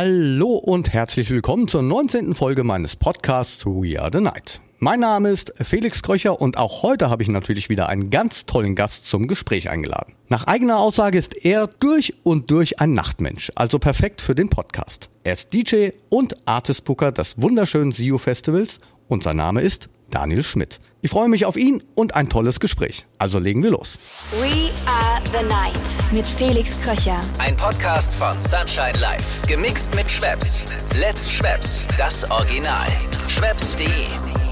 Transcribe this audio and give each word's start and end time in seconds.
Hallo 0.00 0.52
und 0.52 0.92
herzlich 0.92 1.28
willkommen 1.28 1.66
zur 1.66 1.82
19. 1.82 2.36
Folge 2.36 2.62
meines 2.62 2.94
Podcasts 2.94 3.66
We 3.66 4.00
Are 4.00 4.10
the 4.12 4.20
Night. 4.20 4.60
Mein 4.78 5.00
Name 5.00 5.30
ist 5.30 5.52
Felix 5.60 6.04
Kröcher 6.04 6.40
und 6.40 6.56
auch 6.56 6.84
heute 6.84 7.10
habe 7.10 7.24
ich 7.24 7.28
natürlich 7.28 7.68
wieder 7.68 7.88
einen 7.88 8.08
ganz 8.08 8.46
tollen 8.46 8.76
Gast 8.76 9.06
zum 9.06 9.26
Gespräch 9.26 9.68
eingeladen. 9.70 10.14
Nach 10.28 10.46
eigener 10.46 10.78
Aussage 10.78 11.18
ist 11.18 11.44
er 11.44 11.66
durch 11.66 12.14
und 12.22 12.52
durch 12.52 12.78
ein 12.78 12.92
Nachtmensch, 12.92 13.50
also 13.56 13.80
perfekt 13.80 14.22
für 14.22 14.36
den 14.36 14.50
Podcast. 14.50 15.10
Er 15.24 15.32
ist 15.32 15.52
DJ 15.52 15.88
und 16.10 16.36
Artist 16.46 16.84
Booker 16.84 17.10
des 17.10 17.34
wunderschönen 17.42 17.90
SIO 17.90 18.18
Festivals 18.18 18.78
und 19.08 19.24
sein 19.24 19.38
Name 19.38 19.62
ist 19.62 19.88
Daniel 20.10 20.42
Schmidt. 20.42 20.78
Ich 21.00 21.10
freue 21.10 21.28
mich 21.28 21.44
auf 21.44 21.56
ihn 21.56 21.82
und 21.94 22.14
ein 22.14 22.28
tolles 22.28 22.60
Gespräch. 22.60 23.06
Also 23.18 23.38
legen 23.38 23.62
wir 23.62 23.70
los. 23.70 23.98
We 24.40 24.70
are 24.86 25.20
the 25.26 25.46
night 25.46 26.12
mit 26.12 26.26
Felix 26.26 26.80
Kröcher. 26.82 27.20
Ein 27.38 27.56
Podcast 27.56 28.14
von 28.14 28.40
Sunshine 28.40 28.98
Life. 29.00 29.46
Gemixt 29.46 29.94
mit 29.94 30.10
Schwepps. 30.10 30.64
Let's 30.98 31.30
Schwepps. 31.30 31.84
Das 31.96 32.28
Original. 32.30 32.88
Schwepps.de 33.28 34.47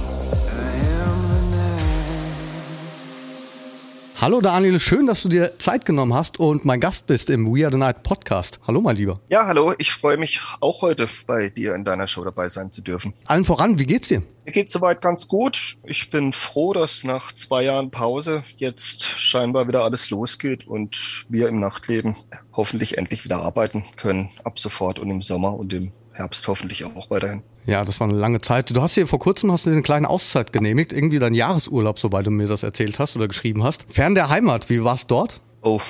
Hallo 4.19 4.41
Daniel, 4.41 4.81
schön, 4.81 5.07
dass 5.07 5.23
du 5.23 5.29
dir 5.29 5.59
Zeit 5.59 5.85
genommen 5.85 6.15
hast 6.15 6.41
und 6.41 6.65
mein 6.65 6.81
Gast 6.81 7.07
bist 7.07 7.29
im 7.29 7.55
We 7.55 7.67
Are 7.67 7.71
the 7.71 7.77
Night 7.77 8.03
Podcast. 8.03 8.59
Hallo 8.67 8.81
mein 8.81 8.97
Lieber. 8.97 9.21
Ja, 9.29 9.47
hallo, 9.47 9.75
ich 9.77 9.93
freue 9.93 10.17
mich 10.17 10.41
auch 10.61 10.81
heute 10.81 11.07
bei 11.27 11.51
dir 11.51 11.75
in 11.75 11.85
deiner 11.85 12.07
Show 12.07 12.25
dabei 12.25 12.49
sein 12.49 12.71
zu 12.71 12.81
dürfen. 12.81 13.13
Allen 13.27 13.45
voran, 13.45 13.79
wie 13.79 13.85
geht's 13.85 14.09
dir? 14.09 14.23
Mir 14.47 14.53
geht's 14.53 14.73
soweit 14.73 15.03
ganz 15.03 15.29
gut. 15.29 15.77
Ich 15.85 16.09
bin 16.09 16.33
froh, 16.33 16.73
dass 16.73 17.05
nach 17.05 17.31
zwei 17.33 17.65
Jahren 17.65 17.91
Pause 17.91 18.43
jetzt 18.57 19.05
scheinbar 19.05 19.69
wieder 19.69 19.85
alles 19.85 20.09
losgeht 20.09 20.67
und 20.67 21.27
wir 21.29 21.49
im 21.49 21.61
Nachtleben 21.61 22.17
hoffentlich 22.55 22.97
endlich 22.97 23.23
wieder 23.25 23.43
arbeiten 23.43 23.85
können. 23.97 24.31
Ab 24.45 24.59
sofort 24.59 24.99
und 24.99 25.11
im 25.11 25.21
Sommer 25.21 25.55
und 25.59 25.75
im 25.75 25.93
Herbst 26.17 26.49
hoffentlich 26.49 26.85
auch 26.85 27.11
weiterhin. 27.11 27.43
Ja, 27.67 27.85
das 27.85 28.01
war 28.01 28.09
eine 28.09 28.17
lange 28.17 28.41
Zeit. 28.41 28.75
Du 28.75 28.81
hast 28.81 28.95
hier 28.95 29.07
vor 29.07 29.19
kurzem 29.19 29.53
hast 29.53 29.67
du 29.67 29.71
eine 29.71 29.83
kleine 29.83 30.09
Auszeit 30.09 30.53
genehmigt, 30.53 30.93
irgendwie 30.93 31.19
dein 31.19 31.35
Jahresurlaub, 31.35 31.99
soweit 31.99 32.27
du 32.27 32.31
mir 32.31 32.49
das 32.49 32.63
erzählt 32.63 32.99
hast 32.99 33.17
oder 33.17 33.29
geschrieben 33.29 33.65
hast. 33.65 33.85
Fern 33.91 34.15
der 34.15 34.31
Heimat, 34.31 34.71
wie 34.71 34.83
war's 34.83 35.07
dort? 35.07 35.43
Oh, 35.61 35.81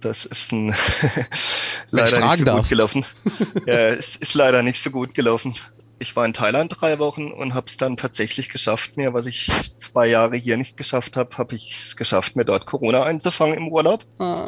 das 0.00 0.24
ist 0.24 0.52
ein 0.52 0.74
leider 1.90 2.20
nicht 2.20 2.38
so 2.38 2.44
darf. 2.44 2.58
gut 2.60 2.68
gelaufen. 2.68 3.06
ja, 3.66 3.74
es 3.90 4.16
ist 4.16 4.34
leider 4.34 4.62
nicht 4.62 4.82
so 4.82 4.90
gut 4.90 5.14
gelaufen. 5.14 5.54
Ich 5.98 6.16
war 6.16 6.26
in 6.26 6.34
Thailand 6.34 6.74
drei 6.78 6.98
Wochen 6.98 7.30
und 7.30 7.54
habe 7.54 7.66
es 7.68 7.76
dann 7.76 7.96
tatsächlich 7.96 8.48
geschafft, 8.48 8.96
mir, 8.96 9.14
was 9.14 9.26
ich 9.26 9.48
zwei 9.78 10.08
Jahre 10.08 10.36
hier 10.36 10.56
nicht 10.56 10.76
geschafft 10.76 11.16
habe, 11.16 11.38
habe 11.38 11.54
ich 11.54 11.80
es 11.80 11.96
geschafft, 11.96 12.34
mir 12.36 12.44
dort 12.44 12.66
Corona 12.66 13.04
einzufangen 13.04 13.56
im 13.56 13.68
Urlaub. 13.68 14.04
Ah 14.18 14.46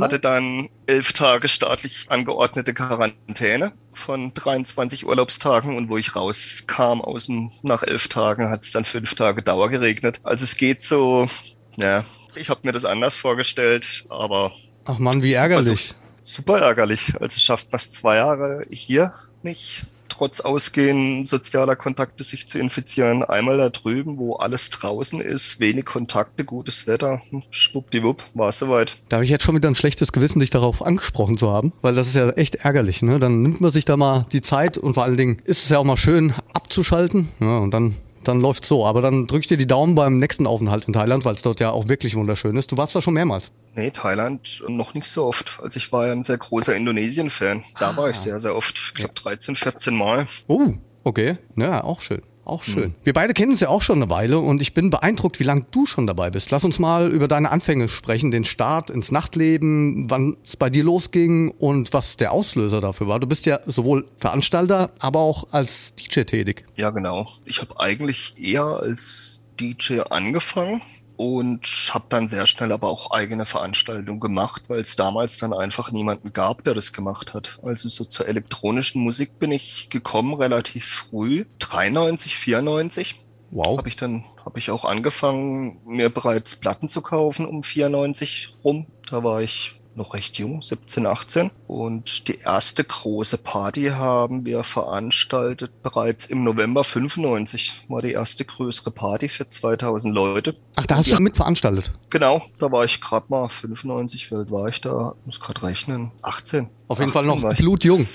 hatte 0.00 0.18
dann 0.18 0.68
elf 0.86 1.12
Tage 1.12 1.48
staatlich 1.48 2.06
angeordnete 2.08 2.74
Quarantäne 2.74 3.72
von 3.92 4.32
23 4.34 5.06
Urlaubstagen 5.06 5.76
und 5.76 5.88
wo 5.88 5.96
ich 5.98 6.14
rauskam 6.14 7.00
aus 7.00 7.26
dem, 7.26 7.50
nach 7.62 7.82
elf 7.82 8.08
Tagen 8.08 8.48
hat 8.50 8.64
es 8.64 8.72
dann 8.72 8.84
fünf 8.84 9.14
Tage 9.14 9.42
Dauer 9.42 9.68
geregnet. 9.68 10.20
Also 10.22 10.44
es 10.44 10.56
geht 10.56 10.84
so, 10.84 11.28
ja, 11.76 12.04
ich 12.34 12.50
habe 12.50 12.60
mir 12.64 12.72
das 12.72 12.84
anders 12.84 13.16
vorgestellt, 13.16 14.04
aber. 14.08 14.52
Ach 14.84 14.98
man, 14.98 15.22
wie 15.22 15.32
ärgerlich. 15.32 15.94
super 16.22 16.60
ärgerlich. 16.60 17.12
Also 17.20 17.38
schafft 17.38 17.72
man 17.72 17.78
es 17.78 17.92
zwei 17.92 18.16
Jahre 18.16 18.66
hier 18.70 19.14
nicht 19.42 19.86
trotz 20.18 20.40
Ausgehen 20.40 21.26
sozialer 21.26 21.76
Kontakte 21.76 22.24
sich 22.24 22.48
zu 22.48 22.58
infizieren. 22.58 23.22
Einmal 23.22 23.56
da 23.56 23.68
drüben, 23.68 24.18
wo 24.18 24.34
alles 24.34 24.70
draußen 24.70 25.20
ist, 25.20 25.60
wenig 25.60 25.84
Kontakte, 25.84 26.44
gutes 26.44 26.86
Wetter, 26.86 27.22
schwuppdiwupp, 27.50 28.24
war 28.34 28.48
es 28.48 28.58
soweit. 28.58 28.98
Da 29.08 29.16
habe 29.16 29.24
ich 29.24 29.30
jetzt 29.30 29.44
schon 29.44 29.54
wieder 29.54 29.68
ein 29.68 29.76
schlechtes 29.76 30.12
Gewissen, 30.12 30.40
dich 30.40 30.50
darauf 30.50 30.84
angesprochen 30.84 31.38
zu 31.38 31.50
haben, 31.50 31.72
weil 31.82 31.94
das 31.94 32.08
ist 32.08 32.16
ja 32.16 32.30
echt 32.30 32.56
ärgerlich. 32.56 33.02
Ne? 33.02 33.18
Dann 33.18 33.42
nimmt 33.42 33.60
man 33.60 33.70
sich 33.70 33.84
da 33.84 33.96
mal 33.96 34.26
die 34.32 34.42
Zeit 34.42 34.76
und 34.76 34.94
vor 34.94 35.04
allen 35.04 35.16
Dingen 35.16 35.38
ist 35.44 35.62
es 35.64 35.68
ja 35.68 35.78
auch 35.78 35.84
mal 35.84 35.96
schön 35.96 36.34
abzuschalten 36.52 37.28
ja, 37.40 37.58
und 37.58 37.70
dann 37.70 37.94
dann 38.28 38.40
läuft 38.40 38.64
so. 38.66 38.86
Aber 38.86 39.00
dann 39.00 39.26
drück 39.26 39.40
ich 39.40 39.46
dir 39.48 39.56
die 39.56 39.66
Daumen 39.66 39.94
beim 39.94 40.18
nächsten 40.18 40.46
Aufenthalt 40.46 40.86
in 40.86 40.92
Thailand, 40.92 41.24
weil 41.24 41.34
es 41.34 41.42
dort 41.42 41.60
ja 41.60 41.70
auch 41.70 41.88
wirklich 41.88 42.14
wunderschön 42.14 42.56
ist. 42.56 42.70
Du 42.70 42.76
warst 42.76 42.94
da 42.94 43.00
schon 43.00 43.14
mehrmals. 43.14 43.50
Nee, 43.74 43.90
Thailand 43.90 44.62
noch 44.68 44.94
nicht 44.94 45.08
so 45.08 45.24
oft. 45.24 45.58
Also 45.62 45.76
ich 45.76 45.90
war 45.92 46.06
ja 46.06 46.12
ein 46.12 46.22
sehr 46.22 46.38
großer 46.38 46.76
Indonesien-Fan. 46.76 47.64
Da 47.78 47.90
ah. 47.90 47.96
war 47.96 48.10
ich 48.10 48.16
sehr, 48.16 48.38
sehr 48.38 48.54
oft. 48.54 48.78
Ich 48.78 48.94
glaube 48.94 49.14
13, 49.14 49.56
14 49.56 49.94
Mal. 49.94 50.26
Oh, 50.46 50.74
okay. 51.04 51.38
Ja, 51.56 51.82
auch 51.82 52.00
schön. 52.00 52.22
Auch 52.48 52.62
schön. 52.62 52.88
Mhm. 52.88 52.94
Wir 53.04 53.12
beide 53.12 53.34
kennen 53.34 53.52
uns 53.52 53.60
ja 53.60 53.68
auch 53.68 53.82
schon 53.82 53.98
eine 54.02 54.10
Weile 54.10 54.38
und 54.38 54.62
ich 54.62 54.72
bin 54.72 54.88
beeindruckt, 54.88 55.38
wie 55.38 55.44
lange 55.44 55.66
du 55.70 55.84
schon 55.84 56.06
dabei 56.06 56.30
bist. 56.30 56.50
Lass 56.50 56.64
uns 56.64 56.78
mal 56.78 57.12
über 57.12 57.28
deine 57.28 57.50
Anfänge 57.50 57.88
sprechen, 57.88 58.30
den 58.30 58.44
Start 58.44 58.88
ins 58.88 59.12
Nachtleben, 59.12 60.10
wann 60.10 60.38
es 60.42 60.56
bei 60.56 60.70
dir 60.70 60.82
losging 60.82 61.50
und 61.50 61.92
was 61.92 62.16
der 62.16 62.32
Auslöser 62.32 62.80
dafür 62.80 63.06
war. 63.06 63.20
Du 63.20 63.26
bist 63.26 63.44
ja 63.44 63.60
sowohl 63.66 64.08
Veranstalter, 64.16 64.90
aber 64.98 65.20
auch 65.20 65.48
als 65.52 65.94
DJ 65.94 66.22
tätig. 66.22 66.64
Ja, 66.76 66.88
genau. 66.88 67.28
Ich 67.44 67.60
habe 67.60 67.78
eigentlich 67.78 68.34
eher 68.42 68.64
als 68.64 69.44
DJ 69.60 70.00
angefangen 70.10 70.80
und 71.16 71.66
habe 71.92 72.06
dann 72.08 72.28
sehr 72.28 72.46
schnell 72.46 72.70
aber 72.72 72.88
auch 72.88 73.10
eigene 73.10 73.44
Veranstaltungen 73.44 74.20
gemacht, 74.20 74.62
weil 74.68 74.80
es 74.80 74.96
damals 74.96 75.38
dann 75.38 75.52
einfach 75.52 75.90
niemanden 75.90 76.32
gab, 76.32 76.64
der 76.64 76.74
das 76.74 76.92
gemacht 76.92 77.34
hat. 77.34 77.58
Also 77.62 77.88
so 77.88 78.04
zur 78.04 78.28
elektronischen 78.28 79.02
Musik 79.02 79.38
bin 79.38 79.50
ich 79.50 79.90
gekommen 79.90 80.34
relativ 80.34 80.86
früh, 80.86 81.44
93, 81.58 82.36
94. 82.36 83.24
Wow. 83.50 83.78
Habe 83.78 83.88
ich 83.88 83.96
dann 83.96 84.24
habe 84.44 84.58
ich 84.58 84.70
auch 84.70 84.84
angefangen, 84.84 85.80
mir 85.86 86.10
bereits 86.10 86.56
Platten 86.56 86.88
zu 86.88 87.02
kaufen 87.02 87.46
um 87.46 87.62
94 87.62 88.56
rum. 88.62 88.86
Da 89.10 89.24
war 89.24 89.42
ich 89.42 89.77
noch 89.98 90.14
recht 90.14 90.38
jung, 90.38 90.62
17, 90.62 91.06
18. 91.06 91.50
Und 91.66 92.28
die 92.28 92.38
erste 92.38 92.84
große 92.84 93.36
Party 93.36 93.90
haben 93.90 94.46
wir 94.46 94.64
veranstaltet 94.64 95.82
bereits 95.82 96.26
im 96.26 96.44
November 96.44 96.84
95. 96.84 97.84
War 97.88 98.00
die 98.00 98.12
erste 98.12 98.44
größere 98.46 98.90
Party 98.90 99.28
für 99.28 99.48
2000 99.48 100.14
Leute. 100.14 100.56
Ach, 100.76 100.86
da 100.86 100.96
hast 100.96 101.08
du 101.08 101.16
schon 101.16 101.24
mit 101.24 101.36
veranstaltet? 101.36 101.92
Genau, 102.08 102.42
da 102.58 102.72
war 102.72 102.84
ich 102.84 103.00
gerade 103.00 103.26
mal 103.28 103.48
95, 103.48 104.30
wie 104.30 104.36
alt 104.36 104.50
war 104.50 104.68
ich 104.68 104.80
da? 104.80 105.14
Muss 105.26 105.40
gerade 105.40 105.62
rechnen. 105.62 106.12
18. 106.22 106.68
Auf 106.88 107.00
jeden 107.00 107.12
Fall 107.12 107.26
noch 107.26 107.54
blutjung. 107.56 108.06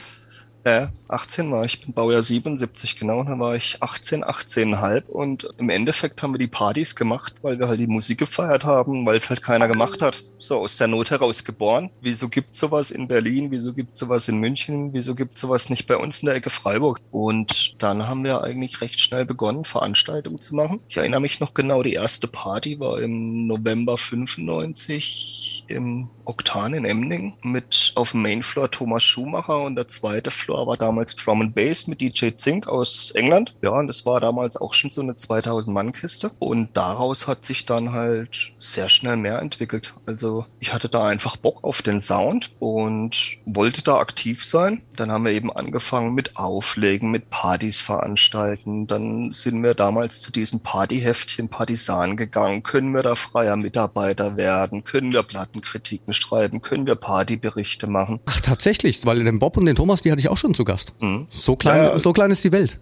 Ja, 0.65 0.93
18 1.09 1.51
war 1.51 1.65
ich, 1.65 1.81
bin 1.81 1.93
Baujahr 1.93 2.23
77, 2.23 2.95
genau, 2.95 3.19
und 3.19 3.27
dann 3.27 3.39
war 3.41 3.53
ich 3.53 3.83
18, 3.83 4.23
18,5 4.23 5.07
und 5.07 5.49
im 5.57 5.69
Endeffekt 5.69 6.23
haben 6.23 6.33
wir 6.33 6.37
die 6.39 6.47
Partys 6.47 6.95
gemacht, 6.95 7.35
weil 7.41 7.59
wir 7.59 7.67
halt 7.67 7.81
die 7.81 7.87
Musik 7.87 8.19
gefeiert 8.19 8.63
haben, 8.63 9.05
weil 9.05 9.17
es 9.17 9.29
halt 9.29 9.43
keiner 9.43 9.67
gemacht 9.67 10.01
hat. 10.01 10.23
So 10.39 10.59
aus 10.59 10.77
der 10.77 10.87
Not 10.87 11.11
heraus 11.11 11.43
geboren. 11.43 11.89
Wieso 11.99 12.29
gibt's 12.29 12.59
sowas 12.59 12.91
in 12.91 13.09
Berlin? 13.09 13.51
Wieso 13.51 13.73
gibt's 13.73 13.99
sowas 13.99 14.29
in 14.29 14.37
München? 14.37 14.93
Wieso 14.93 15.15
gibt's 15.15 15.41
sowas 15.41 15.69
nicht 15.69 15.85
bei 15.85 15.97
uns 15.97 16.21
in 16.21 16.27
der 16.27 16.35
Ecke 16.35 16.49
Freiburg? 16.49 17.01
Und 17.11 17.75
dann 17.79 18.07
haben 18.07 18.23
wir 18.23 18.41
eigentlich 18.41 18.79
recht 18.79 19.01
schnell 19.01 19.25
begonnen, 19.25 19.65
Veranstaltungen 19.65 20.39
zu 20.39 20.55
machen. 20.55 20.79
Ich 20.87 20.95
erinnere 20.95 21.19
mich 21.19 21.41
noch 21.41 21.53
genau, 21.53 21.83
die 21.83 21.93
erste 21.93 22.27
Party 22.27 22.79
war 22.79 23.01
im 23.01 23.47
November 23.47 23.97
95 23.97 25.52
im 25.67 26.09
Oktan 26.25 26.73
in 26.73 26.85
Emning 26.85 27.33
mit 27.43 27.91
auf 27.95 28.11
dem 28.11 28.21
Mainfloor 28.21 28.71
Thomas 28.71 29.03
Schumacher 29.03 29.61
und 29.61 29.75
der 29.75 29.87
zweite 29.87 30.31
Floor 30.31 30.67
war 30.67 30.77
damals 30.77 31.15
Drum 31.15 31.41
and 31.41 31.55
Bass 31.55 31.87
mit 31.87 32.01
DJ 32.01 32.29
Zink 32.35 32.67
aus 32.67 33.11
England. 33.11 33.55
Ja, 33.61 33.71
und 33.71 33.87
das 33.87 34.05
war 34.05 34.21
damals 34.21 34.57
auch 34.57 34.73
schon 34.73 34.89
so 34.89 35.01
eine 35.01 35.15
2000 35.15 35.73
Mann 35.73 35.91
Kiste 35.91 36.31
und 36.39 36.75
daraus 36.75 37.27
hat 37.27 37.45
sich 37.45 37.65
dann 37.65 37.91
halt 37.91 38.53
sehr 38.57 38.89
schnell 38.89 39.17
mehr 39.17 39.39
entwickelt. 39.39 39.93
Also 40.05 40.45
ich 40.59 40.73
hatte 40.73 40.89
da 40.89 41.07
einfach 41.07 41.37
Bock 41.37 41.63
auf 41.63 41.81
den 41.81 42.01
Sound 42.01 42.51
und 42.59 43.37
wollte 43.45 43.83
da 43.83 43.97
aktiv 43.97 44.45
sein. 44.45 44.83
Dann 44.95 45.11
haben 45.11 45.25
wir 45.25 45.31
eben 45.31 45.51
angefangen 45.51 46.13
mit 46.13 46.37
Auflegen, 46.37 47.11
mit 47.11 47.29
Partys 47.29 47.79
veranstalten. 47.79 48.87
Dann 48.87 49.31
sind 49.31 49.61
wir 49.63 49.73
damals 49.73 50.21
zu 50.21 50.31
diesen 50.31 50.61
Partyheftchen 50.61 51.49
Partisan 51.49 52.17
gegangen. 52.17 52.63
Können 52.63 52.93
wir 52.93 53.03
da 53.03 53.15
freier 53.15 53.55
Mitarbeiter 53.55 54.37
werden? 54.37 54.83
Können 54.83 55.11
wir 55.11 55.23
Plattenkritiken 55.53 56.13
schreiben, 56.13 56.61
können 56.61 56.85
wir 56.85 56.95
Partyberichte 56.95 57.87
machen. 57.87 58.19
Ach, 58.25 58.41
tatsächlich, 58.41 59.05
weil 59.05 59.23
den 59.23 59.39
Bob 59.39 59.57
und 59.57 59.65
den 59.65 59.75
Thomas, 59.75 60.01
die 60.01 60.11
hatte 60.11 60.19
ich 60.19 60.29
auch 60.29 60.37
schon 60.37 60.53
zu 60.53 60.65
Gast. 60.65 60.93
Mhm. 60.99 61.27
So, 61.29 61.55
klein, 61.55 61.83
ja, 61.83 61.99
so 61.99 62.13
klein 62.13 62.31
ist 62.31 62.43
die 62.43 62.51
Welt. 62.51 62.79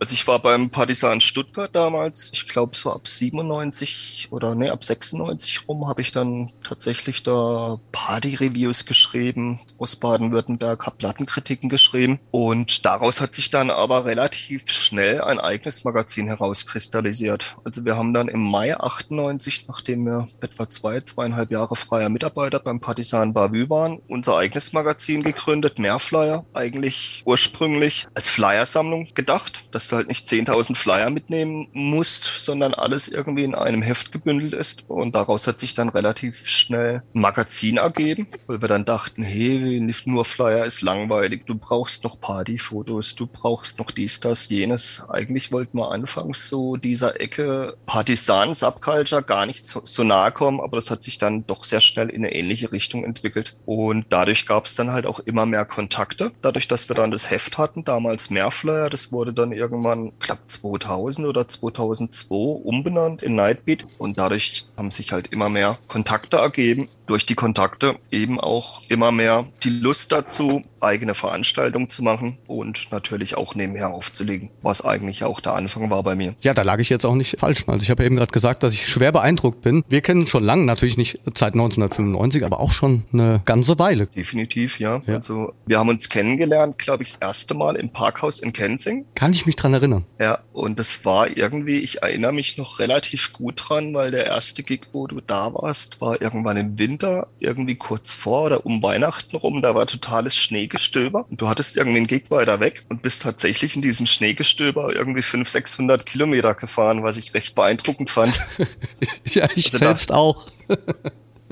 Also 0.00 0.14
ich 0.14 0.26
war 0.26 0.38
beim 0.38 0.70
Partisan 0.70 1.20
Stuttgart 1.20 1.74
damals, 1.74 2.30
ich 2.32 2.46
glaube 2.46 2.76
so 2.76 2.92
ab 2.92 3.06
97 3.06 4.28
oder 4.30 4.54
nee, 4.54 4.70
ab 4.70 4.82
96 4.82 5.68
rum 5.68 5.86
habe 5.88 6.00
ich 6.00 6.10
dann 6.10 6.50
tatsächlich 6.62 7.22
da 7.22 7.78
Party-Reviews 7.92 8.86
geschrieben 8.86 9.60
aus 9.78 9.96
Baden-Württemberg, 9.96 10.86
habe 10.86 10.96
Plattenkritiken 10.96 11.68
geschrieben. 11.68 12.18
Und 12.30 12.86
daraus 12.86 13.20
hat 13.20 13.34
sich 13.34 13.50
dann 13.50 13.70
aber 13.70 14.04
relativ 14.06 14.70
schnell 14.70 15.20
ein 15.20 15.38
eigenes 15.38 15.84
Magazin 15.84 16.28
herauskristallisiert. 16.28 17.56
Also 17.64 17.84
wir 17.84 17.96
haben 17.96 18.14
dann 18.14 18.28
im 18.28 18.40
Mai 18.40 18.76
98, 18.76 19.66
nachdem 19.68 20.06
wir 20.06 20.28
etwa 20.40 20.68
zwei, 20.68 21.00
zweieinhalb 21.00 21.50
Jahre 21.50 21.76
freier 21.76 22.08
Mitarbeiter 22.08 22.58
beim 22.58 22.80
Partisan 22.80 23.34
Bavü 23.34 23.68
waren, 23.68 24.00
unser 24.08 24.36
eigenes 24.36 24.72
Magazin 24.72 25.22
gegründet, 25.22 25.78
Mehrflyer, 25.78 26.46
eigentlich 26.54 27.22
ursprünglich 27.26 28.06
als 28.14 28.28
Flyersammlung 28.28 29.08
gedacht 29.14 29.64
dass 29.74 29.88
du 29.88 29.96
halt 29.96 30.08
nicht 30.08 30.26
10.000 30.26 30.76
Flyer 30.76 31.10
mitnehmen 31.10 31.68
musst, 31.72 32.24
sondern 32.38 32.74
alles 32.74 33.08
irgendwie 33.08 33.44
in 33.44 33.54
einem 33.54 33.82
Heft 33.82 34.12
gebündelt 34.12 34.54
ist. 34.54 34.84
Und 34.88 35.14
daraus 35.14 35.46
hat 35.46 35.60
sich 35.60 35.74
dann 35.74 35.88
relativ 35.88 36.46
schnell 36.46 37.02
ein 37.14 37.20
Magazin 37.20 37.78
ergeben, 37.78 38.28
weil 38.46 38.60
wir 38.60 38.68
dann 38.68 38.84
dachten, 38.84 39.22
hey, 39.22 39.80
nicht 39.80 40.06
nur 40.06 40.24
Flyer 40.24 40.64
ist 40.64 40.82
langweilig, 40.82 41.46
du 41.46 41.56
brauchst 41.56 42.04
noch 42.04 42.20
Partyfotos, 42.20 43.14
du 43.14 43.26
brauchst 43.26 43.78
noch 43.78 43.90
dies, 43.90 44.20
das, 44.20 44.48
jenes. 44.48 45.02
Eigentlich 45.08 45.52
wollten 45.52 45.78
wir 45.78 45.90
anfangs 45.90 46.48
so 46.48 46.76
dieser 46.76 47.20
Ecke 47.20 47.76
Partisan, 47.86 48.54
Subculture 48.54 49.22
gar 49.22 49.46
nicht 49.46 49.66
so, 49.66 49.82
so 49.84 50.04
nahe 50.04 50.32
kommen, 50.32 50.60
aber 50.60 50.76
das 50.76 50.90
hat 50.90 51.02
sich 51.02 51.18
dann 51.18 51.46
doch 51.46 51.64
sehr 51.64 51.80
schnell 51.80 52.08
in 52.08 52.24
eine 52.24 52.34
ähnliche 52.34 52.72
Richtung 52.72 53.04
entwickelt. 53.04 53.56
Und 53.66 54.06
dadurch 54.10 54.46
gab 54.46 54.66
es 54.66 54.74
dann 54.74 54.92
halt 54.92 55.06
auch 55.06 55.20
immer 55.20 55.46
mehr 55.46 55.64
Kontakte. 55.64 56.32
Dadurch, 56.42 56.68
dass 56.68 56.88
wir 56.88 56.96
dann 56.96 57.10
das 57.10 57.30
Heft 57.30 57.58
hatten, 57.58 57.84
damals 57.84 58.30
mehr 58.30 58.50
Flyer, 58.50 58.90
das 58.90 59.12
wurde 59.12 59.32
dann 59.32 59.52
irgendwann, 59.64 60.12
knapp 60.18 60.48
2000 60.48 61.26
oder 61.26 61.48
2002 61.48 62.34
umbenannt 62.34 63.22
in 63.22 63.34
Nightbeat. 63.34 63.86
Und 63.98 64.18
dadurch 64.18 64.66
haben 64.76 64.90
sich 64.90 65.12
halt 65.12 65.28
immer 65.32 65.48
mehr 65.48 65.78
Kontakte 65.88 66.36
ergeben 66.38 66.88
durch 67.06 67.26
die 67.26 67.34
Kontakte 67.34 67.96
eben 68.10 68.40
auch 68.40 68.82
immer 68.88 69.12
mehr 69.12 69.46
die 69.62 69.70
Lust 69.70 70.12
dazu, 70.12 70.64
eigene 70.80 71.14
Veranstaltungen 71.14 71.88
zu 71.88 72.02
machen 72.02 72.38
und 72.46 72.88
natürlich 72.92 73.36
auch 73.36 73.54
nebenher 73.54 73.90
aufzulegen, 73.90 74.50
was 74.62 74.84
eigentlich 74.84 75.24
auch 75.24 75.40
der 75.40 75.54
Anfang 75.54 75.90
war 75.90 76.02
bei 76.02 76.14
mir. 76.14 76.34
Ja, 76.40 76.54
da 76.54 76.62
lag 76.62 76.78
ich 76.78 76.90
jetzt 76.90 77.04
auch 77.06 77.14
nicht 77.14 77.38
falsch. 77.40 77.64
Also 77.66 77.82
ich 77.82 77.90
habe 77.90 78.04
eben 78.04 78.16
gerade 78.16 78.30
gesagt, 78.30 78.62
dass 78.62 78.74
ich 78.74 78.86
schwer 78.86 79.12
beeindruckt 79.12 79.62
bin. 79.62 79.82
Wir 79.88 80.02
kennen 80.02 80.26
schon 80.26 80.44
lange, 80.44 80.64
natürlich 80.64 80.96
nicht 80.96 81.20
seit 81.34 81.54
1995, 81.54 82.44
aber 82.44 82.60
auch 82.60 82.72
schon 82.72 83.04
eine 83.12 83.40
ganze 83.44 83.78
Weile. 83.78 84.06
Definitiv, 84.06 84.78
ja. 84.78 85.02
ja. 85.06 85.14
Also 85.14 85.54
wir 85.66 85.78
haben 85.78 85.88
uns 85.88 86.08
kennengelernt, 86.08 86.78
glaube 86.78 87.02
ich, 87.02 87.12
das 87.12 87.20
erste 87.20 87.54
Mal 87.54 87.76
im 87.76 87.90
Parkhaus 87.90 88.38
in 88.38 88.52
Kensing. 88.52 89.06
Kann 89.14 89.32
ich 89.32 89.46
mich 89.46 89.56
dran 89.56 89.72
erinnern. 89.74 90.04
Ja, 90.20 90.40
und 90.52 90.78
das 90.78 91.04
war 91.04 91.36
irgendwie, 91.36 91.78
ich 91.78 92.02
erinnere 92.02 92.32
mich 92.32 92.58
noch 92.58 92.78
relativ 92.78 93.32
gut 93.32 93.62
dran, 93.68 93.94
weil 93.94 94.10
der 94.10 94.26
erste 94.26 94.62
Gig, 94.62 94.82
wo 94.92 95.06
du 95.06 95.20
da 95.20 95.54
warst, 95.54 96.00
war 96.00 96.20
irgendwann 96.20 96.56
im 96.56 96.78
Winter 96.78 96.93
Winter, 96.94 97.26
irgendwie 97.40 97.74
kurz 97.74 98.12
vor 98.12 98.44
oder 98.44 98.64
um 98.64 98.80
Weihnachten 98.80 99.34
rum, 99.34 99.62
da 99.62 99.74
war 99.74 99.86
totales 99.86 100.36
Schneegestöber 100.36 101.26
und 101.28 101.40
du 101.40 101.48
hattest 101.48 101.76
irgendwie 101.76 101.98
einen 101.98 102.06
Gig 102.06 102.30
weiter 102.30 102.60
weg 102.60 102.84
und 102.88 103.02
bist 103.02 103.22
tatsächlich 103.22 103.74
in 103.74 103.82
diesem 103.82 104.06
Schneegestöber 104.06 104.94
irgendwie 104.94 105.22
500, 105.22 105.50
600 105.50 106.06
Kilometer 106.06 106.54
gefahren, 106.54 107.02
was 107.02 107.16
ich 107.16 107.34
recht 107.34 107.56
beeindruckend 107.56 108.10
fand. 108.10 108.40
ja, 109.32 109.48
ich 109.56 109.72
also 109.72 109.78
selbst 109.78 110.10
da, 110.10 110.14
auch. 110.14 110.46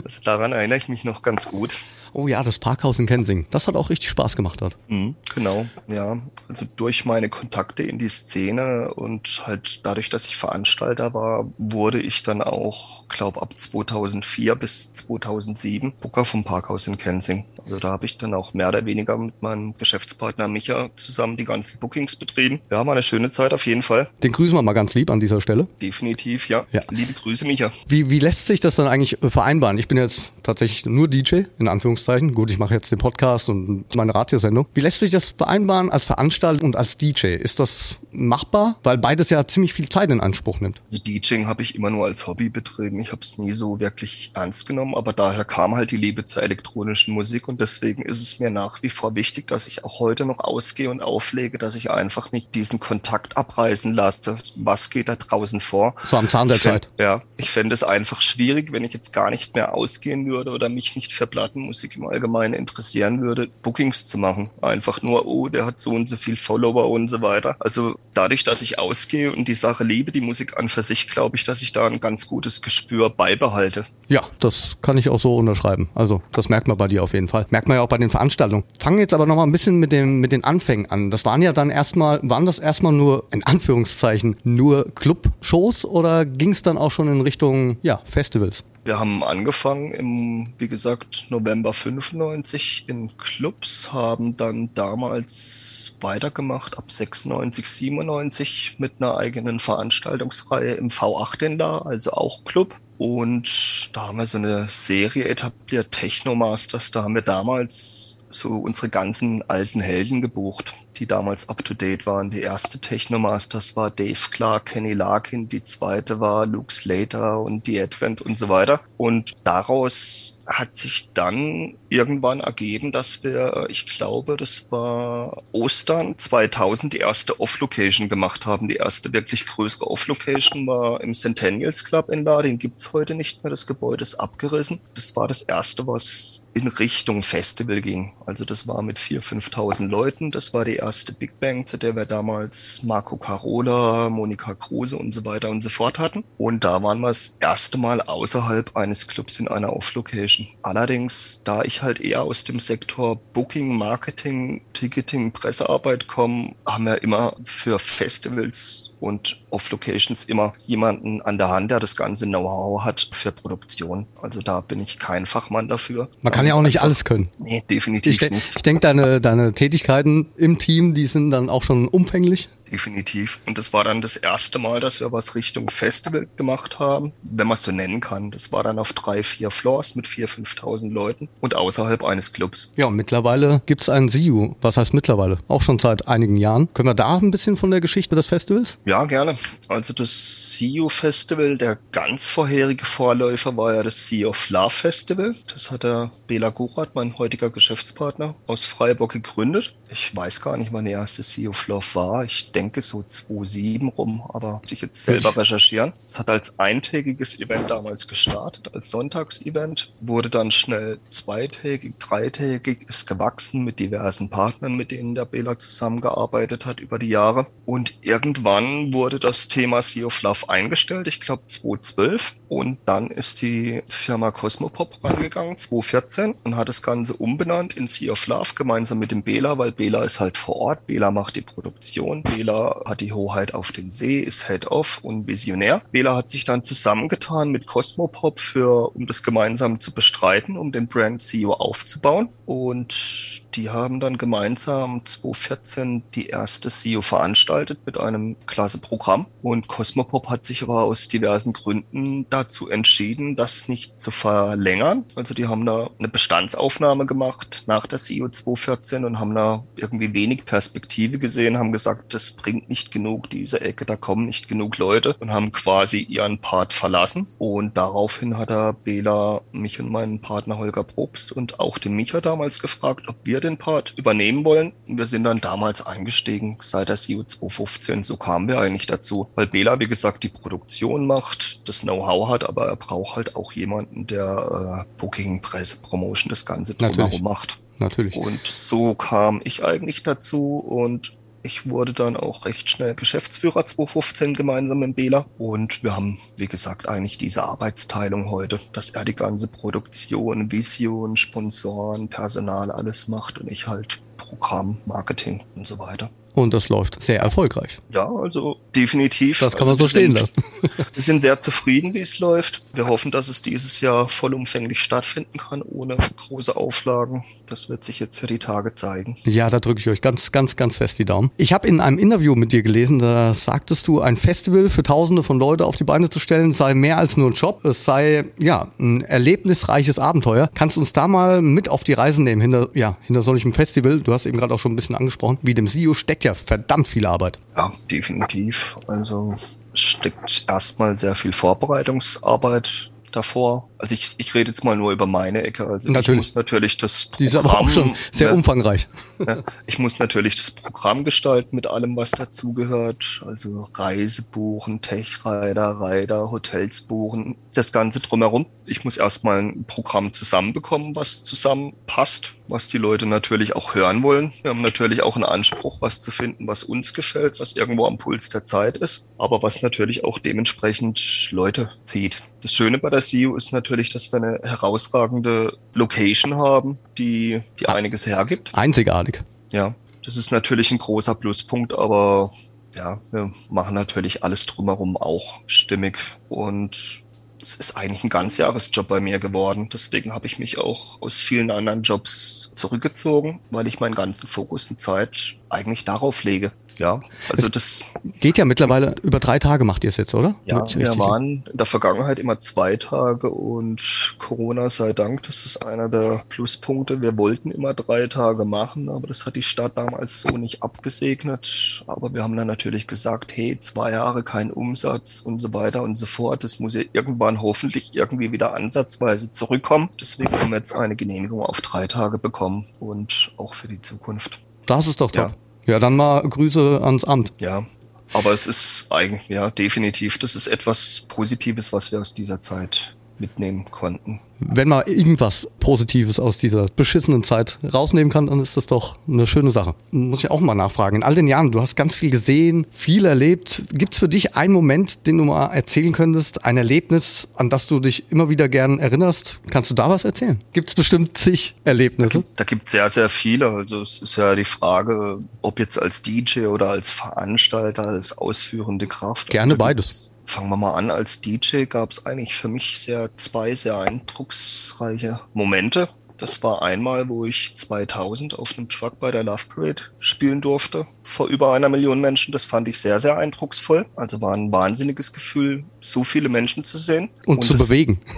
Also 0.04 0.20
daran 0.22 0.52
erinnere 0.52 0.78
ich 0.78 0.88
mich 0.88 1.04
noch 1.04 1.22
ganz 1.22 1.46
gut. 1.46 1.78
Oh 2.14 2.28
ja, 2.28 2.42
das 2.42 2.58
Parkhaus 2.58 2.98
in 2.98 3.06
Kensing. 3.06 3.46
Das 3.50 3.68
hat 3.68 3.74
auch 3.74 3.88
richtig 3.88 4.10
Spaß 4.10 4.36
gemacht 4.36 4.60
dort. 4.60 4.76
Mhm, 4.88 5.14
genau, 5.34 5.66
ja. 5.88 6.18
Also 6.48 6.66
durch 6.76 7.06
meine 7.06 7.30
Kontakte 7.30 7.82
in 7.82 7.98
die 7.98 8.10
Szene 8.10 8.92
und 8.92 9.42
halt 9.46 9.80
dadurch, 9.86 10.10
dass 10.10 10.26
ich 10.26 10.36
Veranstalter 10.36 11.14
war, 11.14 11.50
wurde 11.56 12.00
ich 12.00 12.22
dann 12.22 12.42
auch, 12.42 13.08
glaube 13.08 13.40
ab 13.40 13.58
2004 13.58 14.54
bis 14.56 14.92
2007 14.92 15.92
Booker 16.00 16.26
vom 16.26 16.44
Parkhaus 16.44 16.86
in 16.86 16.98
Kensing. 16.98 17.46
Also 17.64 17.78
da 17.78 17.88
habe 17.88 18.06
ich 18.06 18.18
dann 18.18 18.34
auch 18.34 18.54
mehr 18.54 18.68
oder 18.68 18.84
weniger 18.84 19.16
mit 19.16 19.40
meinem 19.40 19.74
Geschäftspartner 19.78 20.48
Micha 20.48 20.90
zusammen 20.96 21.36
die 21.36 21.44
ganzen 21.44 21.78
Bookings 21.78 22.16
betrieben. 22.16 22.60
Ja, 22.70 22.84
war 22.84 22.92
eine 22.92 23.02
schöne 23.02 23.30
Zeit 23.30 23.54
auf 23.54 23.66
jeden 23.66 23.82
Fall. 23.82 24.10
Den 24.22 24.32
grüßen 24.32 24.54
wir 24.54 24.62
mal 24.62 24.72
ganz 24.72 24.94
lieb 24.94 25.10
an 25.10 25.20
dieser 25.20 25.40
Stelle. 25.40 25.66
Definitiv, 25.80 26.48
ja. 26.48 26.66
ja. 26.72 26.82
Liebe 26.90 27.12
Grüße, 27.12 27.46
Micha. 27.46 27.70
Wie, 27.88 28.10
wie 28.10 28.18
lässt 28.18 28.46
sich 28.46 28.60
das 28.60 28.76
dann 28.76 28.88
eigentlich 28.88 29.16
vereinbaren? 29.22 29.78
Ich 29.78 29.88
bin 29.92 30.02
jetzt 30.02 30.32
tatsächlich 30.42 30.86
nur 30.86 31.06
DJ, 31.06 31.42
in 31.58 31.68
Anführungszeichen. 31.68 32.32
Gut, 32.32 32.50
ich 32.50 32.58
mache 32.58 32.72
jetzt 32.72 32.90
den 32.90 32.98
Podcast 32.98 33.50
und 33.50 33.94
meine 33.94 34.14
Radiosendung. 34.14 34.66
Wie 34.72 34.80
lässt 34.80 35.00
sich 35.00 35.10
das 35.10 35.32
vereinbaren 35.32 35.90
als 35.90 36.06
Veranstalter 36.06 36.64
und 36.64 36.76
als 36.76 36.96
DJ? 36.96 37.34
Ist 37.34 37.60
das 37.60 37.98
machbar? 38.10 38.78
Weil 38.82 38.96
beides 38.96 39.28
ja 39.28 39.46
ziemlich 39.46 39.74
viel 39.74 39.90
Zeit 39.90 40.10
in 40.10 40.20
Anspruch 40.20 40.60
nimmt. 40.60 40.80
Also 40.86 40.96
DJing 40.96 41.46
habe 41.46 41.60
ich 41.60 41.74
immer 41.74 41.90
nur 41.90 42.06
als 42.06 42.26
Hobby 42.26 42.48
betrieben. 42.48 43.00
Ich 43.00 43.12
habe 43.12 43.20
es 43.20 43.36
nie 43.36 43.52
so 43.52 43.80
wirklich 43.80 44.30
ernst 44.32 44.66
genommen, 44.66 44.94
aber 44.94 45.12
daher 45.12 45.44
kam 45.44 45.74
halt 45.74 45.90
die 45.90 45.98
Liebe 45.98 46.24
zur 46.24 46.42
elektronischen 46.42 47.12
Musik 47.12 47.46
und 47.46 47.60
deswegen 47.60 48.00
ist 48.00 48.22
es 48.22 48.40
mir 48.40 48.50
nach 48.50 48.82
wie 48.82 48.88
vor 48.88 49.14
wichtig, 49.14 49.46
dass 49.46 49.66
ich 49.66 49.84
auch 49.84 50.00
heute 50.00 50.24
noch 50.24 50.38
ausgehe 50.38 50.88
und 50.88 51.02
auflege, 51.02 51.58
dass 51.58 51.74
ich 51.74 51.90
einfach 51.90 52.32
nicht 52.32 52.54
diesen 52.54 52.80
Kontakt 52.80 53.36
abreißen 53.36 53.92
lasse. 53.92 54.38
Was 54.56 54.88
geht 54.88 55.10
da 55.10 55.16
draußen 55.16 55.60
vor? 55.60 55.94
So 56.08 56.16
am 56.16 56.30
Zahn 56.30 56.48
der 56.48 56.58
Zeit. 56.58 56.88
Ja, 56.98 57.20
ich 57.36 57.50
fände 57.50 57.74
es 57.74 57.84
einfach 57.84 58.22
schwierig, 58.22 58.72
wenn 58.72 58.84
ich 58.84 58.94
jetzt 58.94 59.12
gar 59.12 59.30
nicht 59.30 59.54
mehr 59.54 59.74
ausgehen 59.82 60.26
würde 60.26 60.50
oder 60.50 60.68
mich 60.68 60.94
nicht 60.96 61.12
für 61.12 61.26
Plattenmusik 61.26 61.72
Musik 61.82 61.96
im 61.96 62.06
Allgemeinen 62.06 62.54
interessieren 62.54 63.22
würde, 63.22 63.48
Bookings 63.62 64.06
zu 64.06 64.16
machen. 64.16 64.50
Einfach 64.60 65.02
nur, 65.02 65.26
oh, 65.26 65.48
der 65.48 65.66
hat 65.66 65.80
so 65.80 65.90
und 65.90 66.08
so 66.08 66.16
viel 66.16 66.36
Follower 66.36 66.88
und 66.90 67.08
so 67.08 67.22
weiter. 67.22 67.56
Also 67.58 67.96
dadurch, 68.14 68.44
dass 68.44 68.62
ich 68.62 68.78
ausgehe 68.78 69.32
und 69.32 69.48
die 69.48 69.54
Sache 69.54 69.82
liebe, 69.82 70.12
die 70.12 70.20
Musik 70.20 70.58
an 70.58 70.68
für 70.68 70.82
sich, 70.82 71.08
glaube 71.08 71.36
ich, 71.36 71.44
dass 71.44 71.62
ich 71.62 71.72
da 71.72 71.86
ein 71.86 71.98
ganz 71.98 72.26
gutes 72.26 72.62
Gespür 72.62 73.10
beibehalte. 73.10 73.84
Ja, 74.08 74.22
das 74.38 74.76
kann 74.82 74.96
ich 74.98 75.08
auch 75.08 75.18
so 75.18 75.36
unterschreiben. 75.36 75.88
Also 75.94 76.22
das 76.30 76.48
merkt 76.48 76.68
man 76.68 76.76
bei 76.76 76.88
dir 76.88 77.02
auf 77.02 77.14
jeden 77.14 77.26
Fall. 77.26 77.46
Merkt 77.50 77.68
man 77.68 77.76
ja 77.78 77.82
auch 77.82 77.88
bei 77.88 77.98
den 77.98 78.10
Veranstaltungen. 78.10 78.64
Fangen 78.78 78.98
jetzt 78.98 79.14
aber 79.14 79.26
nochmal 79.26 79.46
ein 79.46 79.52
bisschen 79.52 79.76
mit, 79.78 79.90
dem, 79.90 80.20
mit 80.20 80.30
den 80.30 80.44
Anfängen 80.44 80.90
an. 80.90 81.10
Das 81.10 81.24
waren 81.24 81.42
ja 81.42 81.52
dann 81.52 81.70
erstmal, 81.70 82.20
waren 82.22 82.46
das 82.46 82.58
erstmal 82.58 82.92
nur, 82.92 83.24
in 83.32 83.42
Anführungszeichen, 83.44 84.36
nur 84.44 84.94
Club-Shows 84.94 85.84
oder 85.84 86.24
ging 86.26 86.50
es 86.50 86.62
dann 86.62 86.78
auch 86.78 86.90
schon 86.90 87.08
in 87.08 87.22
Richtung, 87.22 87.78
ja, 87.82 88.00
Festivals? 88.04 88.62
Wir 88.84 88.98
haben 88.98 89.22
angefangen 89.22 89.92
im, 89.92 90.54
wie 90.58 90.66
gesagt, 90.66 91.26
November 91.28 91.72
95 91.72 92.86
in 92.88 93.16
Clubs, 93.16 93.92
haben 93.92 94.36
dann 94.36 94.74
damals 94.74 95.94
weitergemacht 96.00 96.76
ab 96.76 96.90
96, 96.90 97.64
97 97.68 98.76
mit 98.78 98.94
einer 98.98 99.16
eigenen 99.16 99.60
Veranstaltungsreihe 99.60 100.72
im 100.72 100.88
V8 100.88 101.46
in 101.46 101.58
da, 101.58 101.78
also 101.78 102.10
auch 102.10 102.44
Club. 102.44 102.74
Und 102.98 103.90
da 103.92 104.08
haben 104.08 104.18
wir 104.18 104.26
so 104.26 104.38
eine 104.38 104.66
Serie 104.68 105.26
etabliert, 105.26 105.92
Techno 105.92 106.34
Masters. 106.34 106.90
Da 106.90 107.04
haben 107.04 107.14
wir 107.14 107.22
damals 107.22 108.18
so 108.30 108.48
unsere 108.48 108.88
ganzen 108.88 109.48
alten 109.48 109.80
Helden 109.80 110.22
gebucht 110.22 110.72
die 111.02 111.06
damals 111.08 111.48
up-to-date 111.48 112.06
waren. 112.06 112.30
Die 112.30 112.42
erste 112.42 112.78
Technomasters 112.78 113.74
war 113.74 113.90
Dave 113.90 114.30
Clark, 114.30 114.66
Kenny 114.66 114.92
Larkin, 114.92 115.48
die 115.48 115.64
zweite 115.64 116.20
war 116.20 116.46
Luke 116.46 116.72
Slater 116.72 117.40
und 117.40 117.66
die 117.66 117.80
Advent 117.80 118.22
und 118.22 118.38
so 118.38 118.48
weiter. 118.48 118.80
Und 118.96 119.32
daraus 119.42 120.38
hat 120.46 120.76
sich 120.76 121.08
dann 121.14 121.74
irgendwann 121.88 122.40
ergeben, 122.40 122.92
dass 122.92 123.22
wir, 123.22 123.66
ich 123.68 123.86
glaube, 123.86 124.36
das 124.36 124.66
war 124.70 125.42
Ostern 125.52 126.18
2000, 126.18 126.92
die 126.92 126.98
erste 126.98 127.40
Off-Location 127.40 128.08
gemacht 128.08 128.44
haben. 128.46 128.68
Die 128.68 128.76
erste 128.76 129.12
wirklich 129.12 129.46
größere 129.46 129.88
Off-Location 129.88 130.66
war 130.66 131.00
im 131.00 131.14
Centennials 131.14 131.84
Club 131.84 132.10
in 132.10 132.24
La. 132.24 132.42
Den 132.42 132.58
gibt's 132.58 132.92
heute 132.92 133.14
nicht 133.14 133.42
mehr. 133.42 133.50
Das 133.50 133.66
Gebäude 133.66 134.02
ist 134.02 134.16
abgerissen. 134.16 134.80
Das 134.94 135.14
war 135.16 135.28
das 135.28 135.42
erste, 135.42 135.86
was 135.86 136.44
in 136.54 136.68
Richtung 136.68 137.22
Festival 137.22 137.80
ging. 137.80 138.12
Also 138.26 138.44
das 138.44 138.66
war 138.66 138.82
mit 138.82 138.98
4.000, 138.98 139.50
5.000 139.50 139.88
Leuten. 139.88 140.30
Das 140.30 140.52
war 140.54 140.64
die 140.64 140.76
erste 140.76 140.91
Big 141.18 141.40
Bang, 141.40 141.66
zu 141.66 141.76
der 141.76 141.96
wir 141.96 142.06
damals 142.06 142.82
Marco 142.82 143.16
Carola, 143.16 144.10
Monika 144.10 144.54
Kruse 144.54 144.96
und 144.96 145.12
so 145.12 145.24
weiter 145.24 145.50
und 145.50 145.62
so 145.62 145.68
fort 145.68 145.98
hatten. 145.98 146.24
Und 146.38 146.64
da 146.64 146.82
waren 146.82 147.00
wir 147.00 147.08
das 147.08 147.36
erste 147.40 147.78
Mal 147.78 148.02
außerhalb 148.02 148.76
eines 148.76 149.08
Clubs 149.08 149.40
in 149.40 149.48
einer 149.48 149.72
Off-Location. 149.72 150.46
Allerdings, 150.62 151.40
da 151.44 151.62
ich 151.62 151.82
halt 151.82 152.00
eher 152.00 152.22
aus 152.22 152.44
dem 152.44 152.60
Sektor 152.60 153.16
Booking, 153.16 153.76
Marketing, 153.76 154.62
Ticketing, 154.72 155.32
Pressearbeit 155.32 156.06
komme, 156.06 156.54
haben 156.66 156.84
wir 156.84 157.02
immer 157.02 157.34
für 157.44 157.78
Festivals 157.78 158.91
und 159.02 159.42
Off-Locations 159.50 160.24
immer 160.24 160.54
jemanden 160.64 161.20
an 161.22 161.36
der 161.36 161.48
Hand, 161.48 161.70
der 161.70 161.80
das 161.80 161.96
ganze 161.96 162.24
Know-how 162.24 162.84
hat 162.84 163.08
für 163.12 163.32
Produktion. 163.32 164.06
Also 164.22 164.40
da 164.40 164.60
bin 164.60 164.80
ich 164.80 164.98
kein 164.98 165.26
Fachmann 165.26 165.68
dafür. 165.68 166.08
Man 166.22 166.32
kann 166.32 166.46
ja 166.46 166.54
auch 166.54 166.62
nicht 166.62 166.80
alles 166.80 167.04
können. 167.04 167.28
Nee, 167.38 167.62
definitiv 167.68 168.22
ich 168.22 168.30
nicht. 168.30 168.56
Ich 168.56 168.62
denke, 168.62 168.80
deine, 168.80 169.20
deine 169.20 169.52
Tätigkeiten 169.52 170.28
im 170.36 170.58
Team, 170.58 170.94
die 170.94 171.06
sind 171.06 171.30
dann 171.30 171.50
auch 171.50 171.64
schon 171.64 171.88
umfänglich 171.88 172.48
definitiv. 172.72 173.40
Und 173.46 173.58
das 173.58 173.72
war 173.72 173.84
dann 173.84 174.00
das 174.00 174.16
erste 174.16 174.58
Mal, 174.58 174.80
dass 174.80 175.00
wir 175.00 175.12
was 175.12 175.34
Richtung 175.34 175.70
Festival 175.70 176.26
gemacht 176.36 176.78
haben, 176.78 177.12
wenn 177.22 177.46
man 177.46 177.54
es 177.54 177.62
so 177.62 177.70
nennen 177.70 178.00
kann. 178.00 178.30
Das 178.30 178.50
war 178.50 178.62
dann 178.62 178.78
auf 178.78 178.92
drei, 178.92 179.22
vier 179.22 179.50
Floors 179.50 179.94
mit 179.94 180.08
vier, 180.08 180.28
5.000 180.28 180.90
Leuten 180.90 181.28
und 181.40 181.54
außerhalb 181.54 182.02
eines 182.02 182.32
Clubs. 182.32 182.72
Ja, 182.76 182.90
mittlerweile 182.90 183.62
gibt 183.66 183.82
es 183.82 183.88
einen 183.88 184.08
SIU. 184.08 184.54
Was 184.60 184.76
heißt 184.76 184.94
mittlerweile? 184.94 185.38
Auch 185.48 185.62
schon 185.62 185.78
seit 185.78 186.08
einigen 186.08 186.36
Jahren. 186.36 186.72
Können 186.72 186.88
wir 186.88 186.94
da 186.94 187.16
ein 187.16 187.30
bisschen 187.30 187.56
von 187.56 187.70
der 187.70 187.80
Geschichte 187.80 188.14
des 188.14 188.26
Festivals? 188.26 188.78
Ja, 188.86 189.04
gerne. 189.04 189.36
Also 189.68 189.92
das 189.92 190.52
SIU 190.52 190.88
Festival, 190.88 191.58
der 191.58 191.78
ganz 191.92 192.26
vorherige 192.26 192.86
Vorläufer 192.86 193.56
war 193.56 193.74
ja 193.74 193.82
das 193.82 194.06
Sea 194.06 194.28
of 194.28 194.48
Love 194.50 194.70
Festival. 194.70 195.34
Das 195.52 195.70
hat 195.70 195.82
der 195.82 196.10
Bela 196.26 196.48
Gurat, 196.48 196.94
mein 196.94 197.18
heutiger 197.18 197.50
Geschäftspartner, 197.50 198.34
aus 198.46 198.64
Freiburg 198.64 199.12
gegründet. 199.12 199.76
Ich 199.90 200.14
weiß 200.16 200.40
gar 200.40 200.56
nicht, 200.56 200.72
wann 200.72 200.86
der 200.86 200.94
erste 200.94 201.22
Sea 201.22 201.50
of 201.50 201.68
Love 201.68 201.86
war. 201.94 202.24
Ich 202.24 202.52
denke, 202.52 202.61
denke 202.62 202.82
so 202.82 203.02
2007 203.02 203.88
rum, 203.88 204.22
aber 204.32 204.60
muss 204.62 204.70
ich 204.70 204.80
jetzt 204.80 205.04
selber 205.04 205.36
recherchieren. 205.36 205.92
Es 206.08 206.18
hat 206.18 206.30
als 206.30 206.60
eintägiges 206.60 207.40
Event 207.40 207.70
damals 207.70 208.06
gestartet, 208.06 208.72
als 208.72 208.90
Sonntagsevent, 208.90 209.92
wurde 210.00 210.30
dann 210.30 210.52
schnell 210.52 211.00
zweitägig, 211.10 211.98
dreitägig, 211.98 212.88
ist 212.88 213.06
gewachsen 213.06 213.64
mit 213.64 213.80
diversen 213.80 214.30
Partnern, 214.30 214.76
mit 214.76 214.92
denen 214.92 215.16
der 215.16 215.24
Bela 215.24 215.58
zusammengearbeitet 215.58 216.64
hat 216.64 216.78
über 216.78 217.00
die 217.00 217.08
Jahre. 217.08 217.46
Und 217.66 217.94
irgendwann 218.02 218.94
wurde 218.94 219.18
das 219.18 219.48
Thema 219.48 219.82
Sea 219.82 220.06
of 220.06 220.22
Love 220.22 220.48
eingestellt, 220.48 221.08
ich 221.08 221.20
glaube 221.20 221.42
2012. 221.48 222.36
Und 222.48 222.78
dann 222.84 223.10
ist 223.10 223.42
die 223.42 223.82
Firma 223.88 224.30
Cosmopop 224.30 225.02
rangegangen, 225.02 225.58
2014, 225.58 226.34
und 226.44 226.56
hat 226.56 226.68
das 226.68 226.82
Ganze 226.82 227.14
umbenannt 227.14 227.76
in 227.76 227.86
Sea 227.86 228.12
of 228.12 228.26
Love 228.26 228.50
gemeinsam 228.54 228.98
mit 228.98 229.10
dem 229.10 229.22
Bela, 229.22 229.58
weil 229.58 229.72
Bela 229.72 230.04
ist 230.04 230.20
halt 230.20 230.38
vor 230.38 230.56
Ort. 230.56 230.86
Bela 230.86 231.10
macht 231.10 231.36
die 231.36 231.40
Produktion. 231.40 232.22
Bela 232.22 232.51
hat 232.52 233.00
die 233.00 233.12
Hoheit 233.12 233.54
auf 233.54 233.72
den 233.72 233.90
See, 233.90 234.20
ist 234.20 234.46
Head-Off 234.46 235.00
und 235.02 235.26
Visionär. 235.26 235.82
Bela 235.90 236.16
hat 236.16 236.30
sich 236.30 236.44
dann 236.44 236.62
zusammengetan 236.62 237.50
mit 237.50 237.66
Cosmopop 237.66 238.40
für, 238.40 238.94
um 238.94 239.06
das 239.06 239.22
gemeinsam 239.22 239.80
zu 239.80 239.92
bestreiten, 239.92 240.56
um 240.56 240.72
den 240.72 240.86
Brand 240.86 241.20
CEO 241.20 241.52
aufzubauen. 241.52 242.28
Und 242.46 243.41
die 243.54 243.70
haben 243.70 244.00
dann 244.00 244.18
gemeinsam 244.18 245.04
2014 245.04 246.02
die 246.14 246.26
erste 246.26 246.70
CEO 246.70 247.02
veranstaltet 247.02 247.80
mit 247.84 247.98
einem 247.98 248.36
klasse 248.46 248.78
Programm. 248.78 249.26
Und 249.42 249.68
Cosmopop 249.68 250.30
hat 250.30 250.44
sich 250.44 250.62
aber 250.62 250.84
aus 250.84 251.08
diversen 251.08 251.52
Gründen 251.52 252.28
dazu 252.30 252.68
entschieden, 252.68 253.36
das 253.36 253.68
nicht 253.68 254.00
zu 254.00 254.10
verlängern. 254.10 255.04
Also 255.14 255.34
die 255.34 255.46
haben 255.46 255.66
da 255.66 255.90
eine 255.98 256.08
Bestandsaufnahme 256.08 257.06
gemacht 257.06 257.64
nach 257.66 257.86
der 257.86 257.98
CEO 257.98 258.28
2014 258.28 259.04
und 259.04 259.20
haben 259.20 259.34
da 259.34 259.64
irgendwie 259.76 260.14
wenig 260.14 260.44
Perspektive 260.44 261.18
gesehen, 261.18 261.58
haben 261.58 261.72
gesagt, 261.72 262.14
das 262.14 262.32
bringt 262.32 262.68
nicht 262.68 262.90
genug, 262.90 263.28
diese 263.30 263.60
Ecke, 263.60 263.84
da 263.84 263.96
kommen 263.96 264.26
nicht 264.26 264.48
genug 264.48 264.78
Leute 264.78 265.14
und 265.20 265.32
haben 265.32 265.52
quasi 265.52 265.98
ihren 265.98 266.38
Part 266.38 266.72
verlassen. 266.72 267.26
Und 267.38 267.76
daraufhin 267.76 268.38
hat 268.38 268.50
er 268.50 268.72
Bela, 268.72 269.42
mich 269.52 269.80
und 269.80 269.90
meinen 269.90 270.20
Partner 270.20 270.58
Holger 270.58 270.84
Probst 270.84 271.32
und 271.32 271.60
auch 271.60 271.78
den 271.78 271.94
Micha 271.94 272.20
damals 272.20 272.58
gefragt, 272.58 273.08
ob 273.08 273.16
wir 273.24 273.41
den 273.42 273.58
Part 273.58 273.94
übernehmen 273.96 274.44
wollen. 274.44 274.72
Wir 274.86 275.06
sind 275.06 275.24
dann 275.24 275.40
damals 275.40 275.84
eingestiegen 275.84 276.58
seit 276.60 276.88
der 276.88 276.96
CEO 276.96 277.24
2015. 277.24 278.02
So 278.02 278.16
kamen 278.16 278.48
wir 278.48 278.58
eigentlich 278.58 278.86
dazu, 278.86 279.28
weil 279.34 279.46
Bela, 279.46 279.78
wie 279.80 279.88
gesagt, 279.88 280.22
die 280.22 280.28
Produktion 280.28 281.06
macht, 281.06 281.68
das 281.68 281.80
Know-how 281.80 282.28
hat, 282.28 282.48
aber 282.48 282.68
er 282.68 282.76
braucht 282.76 283.16
halt 283.16 283.36
auch 283.36 283.52
jemanden, 283.52 284.06
der 284.06 284.86
äh, 284.86 285.00
Booking, 285.00 285.42
Presse, 285.42 285.76
Promotion, 285.76 286.30
das 286.30 286.46
Ganze 286.46 286.74
drumherum 286.74 287.22
macht. 287.22 287.58
Natürlich. 287.78 288.16
Und 288.16 288.46
so 288.46 288.94
kam 288.94 289.40
ich 289.44 289.64
eigentlich 289.64 290.02
dazu 290.02 290.56
und 290.58 291.16
ich 291.42 291.68
wurde 291.68 291.92
dann 291.92 292.16
auch 292.16 292.46
recht 292.46 292.70
schnell 292.70 292.94
Geschäftsführer 292.94 293.66
2015 293.66 294.34
gemeinsam 294.34 294.78
mit 294.78 294.96
Bela. 294.96 295.26
Und 295.38 295.82
wir 295.82 295.96
haben, 295.96 296.18
wie 296.36 296.46
gesagt, 296.46 296.88
eigentlich 296.88 297.18
diese 297.18 297.44
Arbeitsteilung 297.44 298.30
heute, 298.30 298.60
dass 298.72 298.90
er 298.90 299.04
die 299.04 299.14
ganze 299.14 299.48
Produktion, 299.48 300.52
Vision, 300.52 301.16
Sponsoren, 301.16 302.08
Personal 302.08 302.70
alles 302.70 303.08
macht 303.08 303.38
und 303.38 303.50
ich 303.50 303.66
halt 303.66 304.02
Programm, 304.16 304.78
Marketing 304.86 305.42
und 305.56 305.66
so 305.66 305.78
weiter. 305.78 306.10
Und 306.34 306.54
das 306.54 306.68
läuft 306.68 307.02
sehr 307.02 307.20
erfolgreich. 307.20 307.78
Ja, 307.90 308.08
also 308.08 308.56
definitiv. 308.74 309.40
Das 309.40 309.54
kann 309.54 309.66
man 309.66 309.74
also 309.74 309.84
so 309.84 309.88
stehen 309.88 310.16
sind, 310.16 310.20
lassen. 310.20 310.34
Wir 310.94 311.02
sind 311.02 311.20
sehr 311.20 311.40
zufrieden, 311.40 311.92
wie 311.94 312.00
es 312.00 312.18
läuft. 312.18 312.62
Wir 312.72 312.88
hoffen, 312.88 313.10
dass 313.10 313.28
es 313.28 313.42
dieses 313.42 313.80
Jahr 313.80 314.08
vollumfänglich 314.08 314.80
stattfinden 314.80 315.38
kann, 315.38 315.60
ohne 315.62 315.96
große 316.16 316.56
Auflagen. 316.56 317.24
Das 317.46 317.68
wird 317.68 317.84
sich 317.84 318.00
jetzt 318.00 318.20
ja 318.22 318.28
die 318.28 318.38
Tage 318.38 318.74
zeigen. 318.74 319.16
Ja, 319.24 319.50
da 319.50 319.60
drücke 319.60 319.80
ich 319.80 319.88
euch 319.88 320.00
ganz, 320.00 320.32
ganz, 320.32 320.56
ganz 320.56 320.76
fest 320.76 320.98
die 320.98 321.04
Daumen. 321.04 321.30
Ich 321.36 321.52
habe 321.52 321.68
in 321.68 321.80
einem 321.80 321.98
Interview 321.98 322.34
mit 322.34 322.52
dir 322.52 322.62
gelesen, 322.62 322.98
da 322.98 323.34
sagtest 323.34 323.86
du, 323.88 324.00
ein 324.00 324.16
Festival 324.16 324.70
für 324.70 324.82
Tausende 324.82 325.22
von 325.22 325.38
Leute 325.38 325.66
auf 325.66 325.76
die 325.76 325.84
Beine 325.84 326.08
zu 326.08 326.18
stellen, 326.18 326.52
sei 326.52 326.72
mehr 326.74 326.96
als 326.96 327.16
nur 327.18 327.30
ein 327.30 327.34
Job. 327.34 327.64
Es 327.64 327.84
sei, 327.84 328.24
ja, 328.38 328.68
ein 328.78 329.02
erlebnisreiches 329.02 329.98
Abenteuer. 329.98 330.48
Kannst 330.54 330.76
du 330.76 330.80
uns 330.80 330.94
da 330.94 331.08
mal 331.08 331.42
mit 331.42 331.68
auf 331.68 331.84
die 331.84 331.92
Reise 331.92 332.22
nehmen 332.22 332.40
hinter, 332.40 332.70
ja, 332.72 332.96
hinter 333.02 333.20
solchem 333.20 333.52
Festival? 333.52 334.00
Du 334.00 334.14
hast 334.14 334.24
eben 334.24 334.38
gerade 334.38 334.54
auch 334.54 334.58
schon 334.58 334.72
ein 334.72 334.76
bisschen 334.76 334.96
angesprochen, 334.96 335.38
wie 335.42 335.52
dem 335.52 335.66
SEO 335.66 335.92
steckt 335.92 336.21
ja 336.24 336.34
verdammt 336.34 336.88
viel 336.88 337.06
Arbeit. 337.06 337.38
Ja, 337.56 337.72
definitiv. 337.90 338.78
Also 338.86 339.36
steckt 339.74 340.44
erstmal 340.48 340.96
sehr 340.96 341.14
viel 341.14 341.32
Vorbereitungsarbeit 341.32 342.91
davor. 343.16 343.68
Also 343.78 343.94
ich, 343.94 344.14
ich 344.18 344.34
rede 344.34 344.50
jetzt 344.50 344.64
mal 344.64 344.76
nur 344.76 344.92
über 344.92 345.06
meine 345.06 345.42
Ecke. 345.42 345.66
Also 345.66 345.90
Natürlich. 345.90 346.20
ich 346.20 346.26
muss 346.26 346.34
natürlich 346.34 346.76
das 346.76 347.04
Programm, 347.04 347.18
Die 347.18 347.24
ist 347.24 347.36
aber 347.36 347.58
auch 347.58 347.68
schon 347.68 347.94
sehr 348.10 348.28
ne, 348.28 348.34
umfangreich. 348.34 348.88
ja, 349.26 349.42
ich 349.66 349.78
muss 349.78 349.98
natürlich 349.98 350.36
das 350.36 350.50
Programm 350.50 351.04
gestalten 351.04 351.56
mit 351.56 351.66
allem, 351.66 351.96
was 351.96 352.10
dazugehört. 352.12 353.22
Also 353.24 353.68
Reise 353.74 354.22
buchen, 354.22 354.80
Tech-Rider, 354.80 355.80
Rider, 355.80 356.30
Hotels 356.30 356.82
buchen, 356.82 357.36
das 357.54 357.72
Ganze 357.72 358.00
drumherum. 358.00 358.46
Ich 358.66 358.84
muss 358.84 358.96
erstmal 358.96 359.40
ein 359.40 359.64
Programm 359.64 360.12
zusammenbekommen, 360.12 360.94
was 360.94 361.24
zusammenpasst, 361.24 362.34
was 362.48 362.68
die 362.68 362.78
Leute 362.78 363.06
natürlich 363.06 363.56
auch 363.56 363.74
hören 363.74 364.02
wollen. 364.02 364.32
Wir 364.42 364.50
haben 364.50 364.62
natürlich 364.62 365.02
auch 365.02 365.16
einen 365.16 365.24
Anspruch, 365.24 365.80
was 365.80 366.02
zu 366.02 366.10
finden, 366.10 366.46
was 366.46 366.62
uns 366.62 366.94
gefällt, 366.94 367.40
was 367.40 367.56
irgendwo 367.56 367.86
am 367.86 367.98
Puls 367.98 368.28
der 368.28 368.46
Zeit 368.46 368.76
ist, 368.76 369.06
aber 369.18 369.42
was 369.42 369.62
natürlich 369.62 370.04
auch 370.04 370.18
dementsprechend 370.18 371.30
Leute 371.32 371.70
zieht. 371.84 372.22
Das 372.42 372.52
Schöne 372.52 372.78
bei 372.78 372.90
der 372.90 373.00
SEO 373.00 373.36
ist 373.36 373.52
natürlich, 373.52 373.90
dass 373.90 374.12
wir 374.12 374.16
eine 374.16 374.40
herausragende 374.42 375.56
Location 375.74 376.34
haben, 376.34 376.76
die, 376.98 377.40
die 377.60 377.68
einiges 377.68 378.04
hergibt. 378.04 378.50
Einzigartig. 378.54 379.22
Ja, 379.52 379.76
das 380.04 380.16
ist 380.16 380.32
natürlich 380.32 380.72
ein 380.72 380.78
großer 380.78 381.14
Pluspunkt, 381.14 381.72
aber 381.72 382.32
ja, 382.74 383.00
wir 383.12 383.30
machen 383.48 383.74
natürlich 383.74 384.24
alles 384.24 384.46
drumherum 384.46 384.96
auch 384.96 385.40
stimmig 385.46 385.98
und 386.28 387.02
es 387.40 387.54
ist 387.56 387.76
eigentlich 387.76 388.02
ein 388.02 388.08
Ganzjahresjob 388.08 388.88
bei 388.88 389.00
mir 389.00 389.20
geworden. 389.20 389.68
Deswegen 389.72 390.12
habe 390.12 390.26
ich 390.26 390.38
mich 390.38 390.58
auch 390.58 391.00
aus 391.00 391.18
vielen 391.18 391.50
anderen 391.50 391.82
Jobs 391.82 392.52
zurückgezogen, 392.54 393.40
weil 393.50 393.66
ich 393.66 393.80
meinen 393.80 393.94
ganzen 393.94 394.26
Fokus 394.26 394.70
und 394.70 394.80
Zeit 394.80 395.36
eigentlich 395.48 395.84
darauf 395.84 396.24
lege. 396.24 396.52
Ja, 396.82 397.00
also 397.28 397.48
das 397.48 397.80
Geht 398.20 398.38
ja 398.38 398.44
mittlerweile 398.44 398.96
über 399.04 399.20
drei 399.20 399.38
Tage 399.38 399.62
macht 399.62 399.84
ihr 399.84 399.90
es 399.90 399.96
jetzt, 399.96 400.14
oder? 400.14 400.34
ja, 400.46 400.64
wir 400.74 400.98
waren 400.98 401.44
in 401.48 401.56
der 401.56 401.66
Vergangenheit 401.66 402.18
immer 402.18 402.40
zwei 402.40 402.74
Tage 402.76 403.30
und 403.30 404.16
Corona 404.18 404.68
sei 404.68 404.92
Dank, 404.92 405.22
das 405.22 405.46
ist 405.46 405.64
einer 405.64 405.88
der 405.88 406.24
Pluspunkte. 406.28 407.00
Wir 407.00 407.16
wollten 407.16 407.52
immer 407.52 407.72
drei 407.74 408.08
Tage 408.08 408.44
machen, 408.44 408.88
aber 408.88 409.06
das 409.06 409.26
hat 409.26 409.36
die 409.36 409.42
Stadt 409.42 409.76
damals 409.76 410.22
so 410.22 410.36
nicht 410.36 410.64
abgesegnet. 410.64 411.84
Aber 411.86 412.12
wir 412.14 412.24
haben 412.24 412.36
dann 412.36 412.48
natürlich 412.48 412.88
gesagt, 412.88 413.36
hey, 413.36 413.56
zwei 413.60 413.92
Jahre 413.92 414.24
kein 414.24 414.50
Umsatz 414.50 415.20
und 415.20 415.38
so 415.38 415.54
weiter 415.54 415.84
und 415.84 415.94
so 415.94 416.06
fort. 416.06 416.42
Das 416.42 416.58
muss 416.58 416.74
ja 416.74 416.82
irgendwann 416.92 417.40
hoffentlich 417.40 417.94
irgendwie 417.94 418.32
wieder 418.32 418.54
ansatzweise 418.54 419.30
zurückkommen. 419.30 419.90
Deswegen 420.00 420.32
haben 420.32 420.50
wir 420.50 420.58
jetzt 420.58 420.74
eine 420.74 420.96
Genehmigung 420.96 421.42
auf 421.42 421.60
drei 421.60 421.86
Tage 421.86 422.18
bekommen 422.18 422.66
und 422.80 423.32
auch 423.36 423.54
für 423.54 423.68
die 423.68 423.80
Zukunft. 423.80 424.40
Das 424.66 424.88
ist 424.88 425.00
doch 425.00 425.12
top. 425.12 425.30
Ja, 425.30 425.36
dann 425.78 425.96
mal 425.96 426.22
Grüße 426.28 426.80
ans 426.82 427.04
Amt. 427.04 427.32
Ja, 427.40 427.66
aber 428.12 428.32
es 428.32 428.46
ist 428.46 428.86
eigentlich, 428.90 429.28
ja, 429.28 429.50
definitiv, 429.50 430.18
das 430.18 430.36
ist 430.36 430.46
etwas 430.46 431.04
Positives, 431.08 431.72
was 431.72 431.92
wir 431.92 432.00
aus 432.00 432.14
dieser 432.14 432.42
Zeit 432.42 432.94
mitnehmen 433.22 433.64
konnten. 433.70 434.20
Wenn 434.40 434.68
man 434.68 434.86
irgendwas 434.86 435.48
Positives 435.60 436.18
aus 436.18 436.36
dieser 436.36 436.66
beschissenen 436.66 437.22
Zeit 437.22 437.60
rausnehmen 437.72 438.12
kann, 438.12 438.26
dann 438.26 438.40
ist 438.40 438.56
das 438.56 438.66
doch 438.66 438.98
eine 439.06 439.28
schöne 439.28 439.52
Sache. 439.52 439.76
Muss 439.92 440.24
ich 440.24 440.32
auch 440.32 440.40
mal 440.40 440.56
nachfragen. 440.56 440.96
In 440.96 441.02
all 441.04 441.14
den 441.14 441.28
Jahren, 441.28 441.52
du 441.52 441.60
hast 441.60 441.76
ganz 441.76 441.94
viel 441.94 442.10
gesehen, 442.10 442.66
viel 442.72 443.04
erlebt. 443.04 443.62
Gibt 443.72 443.94
es 443.94 444.00
für 444.00 444.08
dich 444.08 444.34
einen 444.34 444.52
Moment, 444.52 445.06
den 445.06 445.18
du 445.18 445.24
mal 445.24 445.46
erzählen 445.46 445.92
könntest? 445.92 446.44
Ein 446.44 446.56
Erlebnis, 446.56 447.28
an 447.36 447.50
das 447.50 447.68
du 447.68 447.78
dich 447.78 448.10
immer 448.10 448.28
wieder 448.28 448.48
gern 448.48 448.80
erinnerst? 448.80 449.40
Kannst 449.48 449.70
du 449.70 449.76
da 449.76 449.88
was 449.88 450.04
erzählen? 450.04 450.40
Gibt 450.52 450.70
es 450.70 450.74
bestimmt 450.74 451.16
zig 451.16 451.54
Erlebnisse? 451.64 452.24
Da 452.34 452.42
gibt 452.42 452.66
es 452.66 452.72
sehr, 452.72 452.90
sehr 452.90 453.08
viele. 453.08 453.48
Also 453.48 453.82
es 453.82 454.02
ist 454.02 454.16
ja 454.16 454.34
die 454.34 454.44
Frage, 454.44 455.20
ob 455.40 455.60
jetzt 455.60 455.80
als 455.80 456.02
DJ 456.02 456.46
oder 456.46 456.70
als 456.70 456.90
Veranstalter, 456.90 457.86
als 457.86 458.18
ausführende 458.18 458.88
Kraft. 458.88 459.30
Gerne 459.30 459.54
beides. 459.54 460.11
Fangen 460.24 460.48
wir 460.50 460.56
mal 460.56 460.74
an. 460.74 460.90
Als 460.90 461.20
DJ 461.20 461.64
gab 461.64 461.90
es 461.90 462.06
eigentlich 462.06 462.34
für 462.34 462.48
mich 462.48 462.78
sehr 462.78 463.16
zwei 463.16 463.54
sehr 463.54 463.78
eindrucksreiche 463.78 465.20
Momente. 465.34 465.88
Das 466.22 466.40
war 466.44 466.62
einmal, 466.62 467.08
wo 467.08 467.24
ich 467.24 467.56
2000 467.56 468.38
auf 468.38 468.56
einem 468.56 468.68
Truck 468.68 469.00
bei 469.00 469.10
der 469.10 469.24
Love 469.24 469.42
Parade 469.52 469.82
spielen 469.98 470.40
durfte, 470.40 470.84
vor 471.02 471.26
über 471.26 471.52
einer 471.52 471.68
Million 471.68 472.00
Menschen. 472.00 472.30
Das 472.30 472.44
fand 472.44 472.68
ich 472.68 472.78
sehr, 472.78 473.00
sehr 473.00 473.18
eindrucksvoll. 473.18 473.86
Also 473.96 474.20
war 474.20 474.32
ein 474.32 474.52
wahnsinniges 474.52 475.12
Gefühl, 475.12 475.64
so 475.80 476.04
viele 476.04 476.28
Menschen 476.28 476.62
zu 476.62 476.78
sehen. 476.78 477.10
Und, 477.26 477.44
zu 477.44 477.54
es- 477.54 477.68
bewegen. 477.68 478.00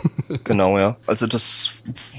Genau, 0.43 0.79
ja. 0.79 0.97
Also 1.07 1.27
das, 1.27 1.71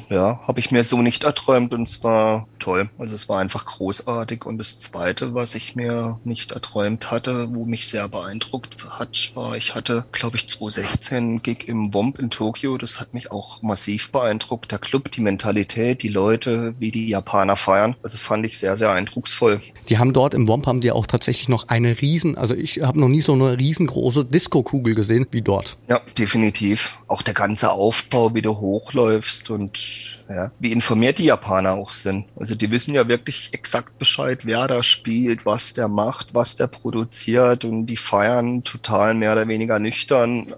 ja, 0.10 0.40
habe 0.48 0.60
ich 0.60 0.72
mir 0.72 0.84
so 0.84 1.02
nicht 1.02 1.24
erträumt 1.24 1.74
und 1.74 1.84
es 1.84 2.04
war 2.04 2.48
toll. 2.60 2.90
Also 2.98 3.14
es 3.14 3.28
war 3.28 3.40
einfach 3.40 3.66
großartig. 3.66 4.46
Und 4.46 4.58
das 4.58 4.80
Zweite, 4.80 5.34
was 5.34 5.54
ich 5.54 5.76
mir 5.76 6.20
nicht 6.24 6.52
erträumt 6.52 7.12
hatte, 7.12 7.54
wo 7.54 7.66
mich 7.66 7.88
sehr 7.88 8.08
beeindruckt 8.08 8.78
hat, 8.90 9.32
war, 9.36 9.58
ich 9.58 9.76
hatte, 9.76 10.06
glaube 10.12 10.38
ich, 10.38 10.48
2016 10.50 11.18
einen 11.18 11.42
Gig 11.44 11.68
im 11.68 11.94
Womp 11.94 12.20
in 12.20 12.30
Tokio. 12.30 12.78
Das 12.78 13.00
hat 13.00 13.14
mich 13.14 13.32
auch 13.32 13.62
massiv 13.62 14.12
beeindruckt. 14.12 14.72
Der 14.72 14.80
Club, 14.80 15.12
die 15.12 15.22
Mentalität, 15.22 15.75
die 15.76 16.10
Leute, 16.10 16.74
wie 16.80 16.92
die 16.92 17.08
Japaner 17.08 17.56
feiern. 17.56 17.96
Also 18.04 18.18
fand 18.18 18.46
ich 18.46 18.58
sehr, 18.58 18.78
sehr 18.78 18.92
eindrucksvoll. 18.92 19.62
Die 19.90 19.98
haben 19.98 20.14
dort 20.14 20.34
im 20.34 20.48
Womp 20.48 20.68
haben 20.68 20.82
die 20.82 20.92
auch 20.92 21.06
tatsächlich 21.06 21.50
noch 21.50 21.68
eine 21.68 22.02
riesen, 22.02 22.38
also 22.38 22.54
ich 22.54 22.82
habe 22.82 23.00
noch 23.00 23.08
nie 23.08 23.22
so 23.22 23.34
eine 23.34 23.60
riesengroße 23.60 24.26
Disco-Kugel 24.26 24.96
gesehen 24.96 25.28
wie 25.32 25.42
dort. 25.42 25.78
Ja, 25.88 26.02
definitiv. 26.18 27.00
Auch 27.08 27.22
der 27.22 27.34
ganze 27.34 27.72
Aufbau, 27.72 28.34
wie 28.34 28.42
du 28.42 28.58
hochläufst 28.58 29.50
und 29.50 30.16
ja, 30.30 30.52
wie 30.60 30.72
informiert 30.72 31.20
die 31.20 31.26
Japaner 31.26 31.74
auch 31.74 31.92
sind. 31.92 32.26
Also 32.36 32.56
die 32.56 32.72
wissen 32.72 32.94
ja 32.94 33.08
wirklich 33.08 33.50
exakt 33.54 33.98
Bescheid, 34.00 34.46
wer 34.46 34.68
da 34.68 34.82
spielt, 34.82 35.46
was 35.46 35.74
der 35.74 35.88
macht, 35.88 36.34
was 36.34 36.56
der 36.56 36.68
produziert 36.68 37.66
und 37.66 37.86
die 37.86 37.98
feiern 37.98 38.64
total 38.64 39.14
mehr 39.14 39.34
oder 39.34 39.48
weniger 39.48 39.80
nüchtern. 39.80 40.54